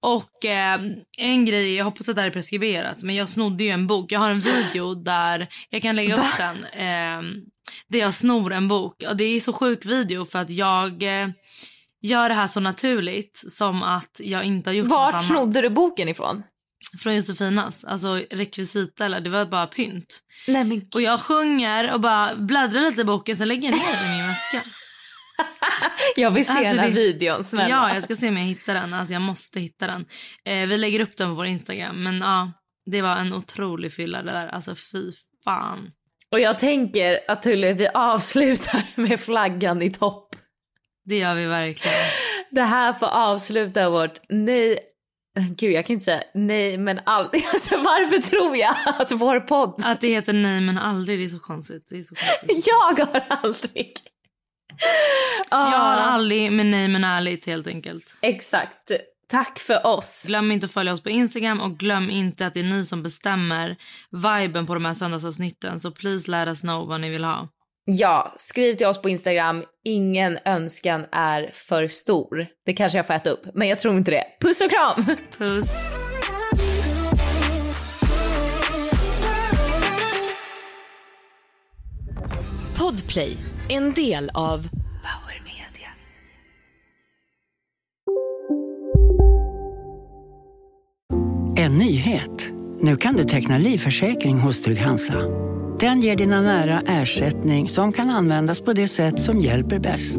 Och 0.00 0.44
eh, 0.44 0.80
en 1.18 1.44
grej, 1.44 1.74
jag 1.74 1.84
hoppas 1.84 2.08
att 2.08 2.16
det 2.16 2.22
här 2.22 2.28
är 2.28 2.32
preskriberat, 2.32 3.02
men 3.02 3.14
jag 3.14 3.28
snodde 3.28 3.64
ju 3.64 3.70
en 3.70 3.86
bok. 3.86 4.12
Jag 4.12 4.20
har 4.20 4.30
en 4.30 4.38
video 4.38 4.94
där, 4.94 5.48
jag 5.70 5.82
kan 5.82 5.96
lägga 5.96 6.14
upp 6.14 6.36
den. 6.38 6.56
Eh, 6.64 7.22
där 7.88 7.98
jag 7.98 8.14
snor 8.14 8.52
en 8.52 8.68
bok. 8.68 9.02
Och 9.08 9.16
det 9.16 9.24
är 9.24 9.40
så 9.40 9.52
sjuk 9.52 9.86
video 9.86 10.24
för 10.24 10.38
att 10.38 10.50
jag 10.50 11.02
eh, 11.02 11.28
gör 12.02 12.28
det 12.28 12.34
här 12.34 12.46
så 12.46 12.60
naturligt 12.60 13.44
som 13.48 13.82
att 13.82 14.20
jag 14.24 14.44
inte 14.44 14.70
har 14.70 14.74
gjort 14.74 14.84
något 14.88 14.90
Vart 14.98 15.14
annat. 15.14 15.26
snodde 15.26 15.60
du 15.60 15.70
boken 15.70 16.08
ifrån? 16.08 16.42
Från 17.02 17.16
Josefinas. 17.16 17.84
Alltså 17.84 18.14
rekvisita 18.30 19.04
eller 19.04 19.20
det 19.20 19.30
var 19.30 19.44
bara 19.46 19.66
pynt. 19.66 20.20
Nej 20.48 20.64
men 20.64 20.82
Och 20.94 21.00
jag 21.02 21.20
sjunger 21.20 21.92
och 21.94 22.00
bara 22.00 22.34
bläddrar 22.36 22.80
lite 22.80 23.00
i 23.00 23.04
boken 23.04 23.36
sen 23.36 23.48
lägger 23.48 23.68
jag 23.68 23.78
ner 23.78 24.02
den 24.02 24.12
i 24.14 24.16
min 24.18 24.26
väska. 24.28 24.62
jag 26.16 26.30
vill 26.30 26.46
se 26.46 26.52
Alltså, 26.52 26.64
den 26.64 26.78
här 26.78 26.88
det- 26.88 26.94
videon, 26.94 27.44
snälla. 27.44 27.68
Ja, 27.68 27.94
jag 27.94 28.04
ska 28.04 28.16
se 28.16 28.28
om 28.28 28.36
jag 28.36 28.44
hittar 28.44 28.74
den. 28.74 28.94
Alltså 28.94 29.12
jag 29.12 29.22
måste 29.22 29.60
hitta 29.60 29.86
den. 29.86 30.04
Eh, 30.44 30.66
vi 30.68 30.78
lägger 30.78 31.00
upp 31.00 31.16
den 31.16 31.28
på 31.28 31.34
vår 31.34 31.46
Instagram. 31.46 32.02
Men 32.02 32.18
ja, 32.18 32.52
det 32.90 33.02
var 33.02 33.16
en 33.16 33.32
otrolig 33.32 33.92
fylla 33.92 34.22
det 34.22 34.32
där. 34.32 34.46
Alltså 34.48 34.74
fy 34.74 35.10
fan. 35.44 35.88
Och 36.32 36.40
jag 36.40 36.58
tänker 36.58 37.18
att 37.28 37.42
Tully, 37.42 37.72
vi 37.72 37.88
avslutar 37.94 38.82
med 38.94 39.20
flaggan 39.20 39.82
i 39.82 39.90
topp. 39.92 40.25
Det 41.06 41.16
gör 41.16 41.34
vi 41.34 41.46
verkligen. 41.46 41.96
Det 42.50 42.62
här 42.62 42.92
får 42.92 43.06
avsluta 43.06 43.90
vårt 43.90 44.20
nej. 44.28 44.78
Gud, 45.56 45.72
jag 45.72 45.86
kan 45.86 45.94
inte 45.94 46.04
säga 46.04 46.22
nej 46.34 46.78
men 46.78 47.00
aldrig. 47.06 47.44
Alltså, 47.52 47.76
varför 47.76 48.30
tror 48.30 48.56
jag 48.56 48.74
att 48.98 49.12
vår 49.12 49.40
podd... 49.40 49.82
Att 49.84 50.00
det 50.00 50.08
heter 50.08 50.32
nej 50.32 50.60
men 50.60 50.78
aldrig, 50.78 51.18
det 51.18 51.24
är 51.24 51.28
så 51.28 51.38
konstigt. 51.38 51.86
Det 51.90 51.98
är 51.98 52.02
så 52.02 52.14
konstigt. 52.14 52.66
Jag 52.98 53.06
har 53.06 53.24
aldrig. 53.42 53.92
Ah, 55.48 55.72
Jag 55.72 55.78
har 55.78 55.96
aldrig 55.96 56.52
med 56.52 56.66
nej 56.66 56.88
men 56.88 57.04
ärligt 57.04 57.46
helt 57.46 57.66
enkelt. 57.66 58.14
Exakt. 58.20 58.90
Tack 59.28 59.58
för 59.58 59.86
oss. 59.86 60.24
Glöm 60.26 60.52
inte 60.52 60.66
att 60.66 60.72
följa 60.72 60.92
oss 60.92 61.00
på 61.02 61.10
Instagram 61.10 61.60
och 61.60 61.78
glöm 61.78 62.10
inte 62.10 62.46
att 62.46 62.54
det 62.54 62.60
är 62.60 62.64
ni 62.64 62.84
som 62.84 63.02
bestämmer 63.02 63.76
viben 64.10 64.66
på 64.66 64.74
de 64.74 64.84
här 64.84 64.94
söndagsavsnitten. 64.94 65.80
Så 65.80 65.90
please 65.90 66.30
let 66.30 66.48
us 66.48 66.60
know 66.60 66.88
vad 66.88 67.00
ni 67.00 67.10
vill 67.10 67.24
ha. 67.24 67.48
Ja, 67.88 68.34
skriv 68.36 68.74
till 68.74 68.86
oss 68.86 69.02
på 69.02 69.08
Instagram. 69.08 69.64
Ingen 69.84 70.38
önskan 70.44 71.06
är 71.12 71.50
för 71.52 71.88
stor. 71.88 72.46
Det 72.64 72.72
kanske 72.72 72.98
jag 72.98 73.06
får 73.06 73.14
äta 73.14 73.30
upp, 73.30 73.40
men 73.54 73.68
jag 73.68 73.78
tror 73.78 73.96
inte 73.96 74.10
det. 74.10 74.24
Puss 74.40 74.60
och 74.60 74.70
kram! 74.70 75.16
Puss. 75.38 75.74
Podplay, 82.78 83.36
en 83.68 83.92
del 83.92 84.30
av 84.34 84.68
Nu 92.80 92.96
kan 92.96 93.16
du 93.16 93.24
teckna 93.24 93.58
livförsäkring 93.58 94.38
hos 94.38 94.60
Trygg-Hansa. 94.60 95.14
Den 95.80 96.00
ger 96.00 96.16
dina 96.16 96.42
nära 96.42 96.82
ersättning 96.86 97.68
som 97.68 97.92
kan 97.92 98.10
användas 98.10 98.60
på 98.60 98.72
det 98.72 98.88
sätt 98.88 99.20
som 99.20 99.40
hjälper 99.40 99.78
bäst. 99.78 100.18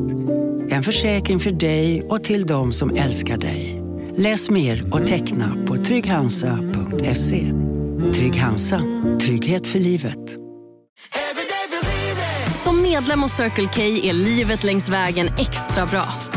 En 0.70 0.84
försäkring 0.84 1.40
för 1.40 1.52
dig 1.52 2.02
och 2.02 2.24
till 2.24 2.46
de 2.46 2.74
som 2.74 2.96
älskar 2.96 3.38
dig. 3.38 3.82
Läs 4.16 4.50
mer 4.50 4.94
och 4.94 5.08
teckna 5.08 5.66
på 5.68 5.76
trygghansa.se. 5.76 7.54
Trygg 8.14 8.36
Hansa. 8.36 8.82
Trygghet 9.22 9.68
för 9.68 9.80
livet. 9.80 10.38
Som 12.56 12.82
medlem 12.82 13.22
hos 13.22 13.32
Circle 13.32 13.70
K 13.76 13.82
är 13.82 14.14
livet 14.14 14.64
längs 14.64 14.90
vägen 14.90 15.28
extra 15.38 15.86
bra. 15.86 16.37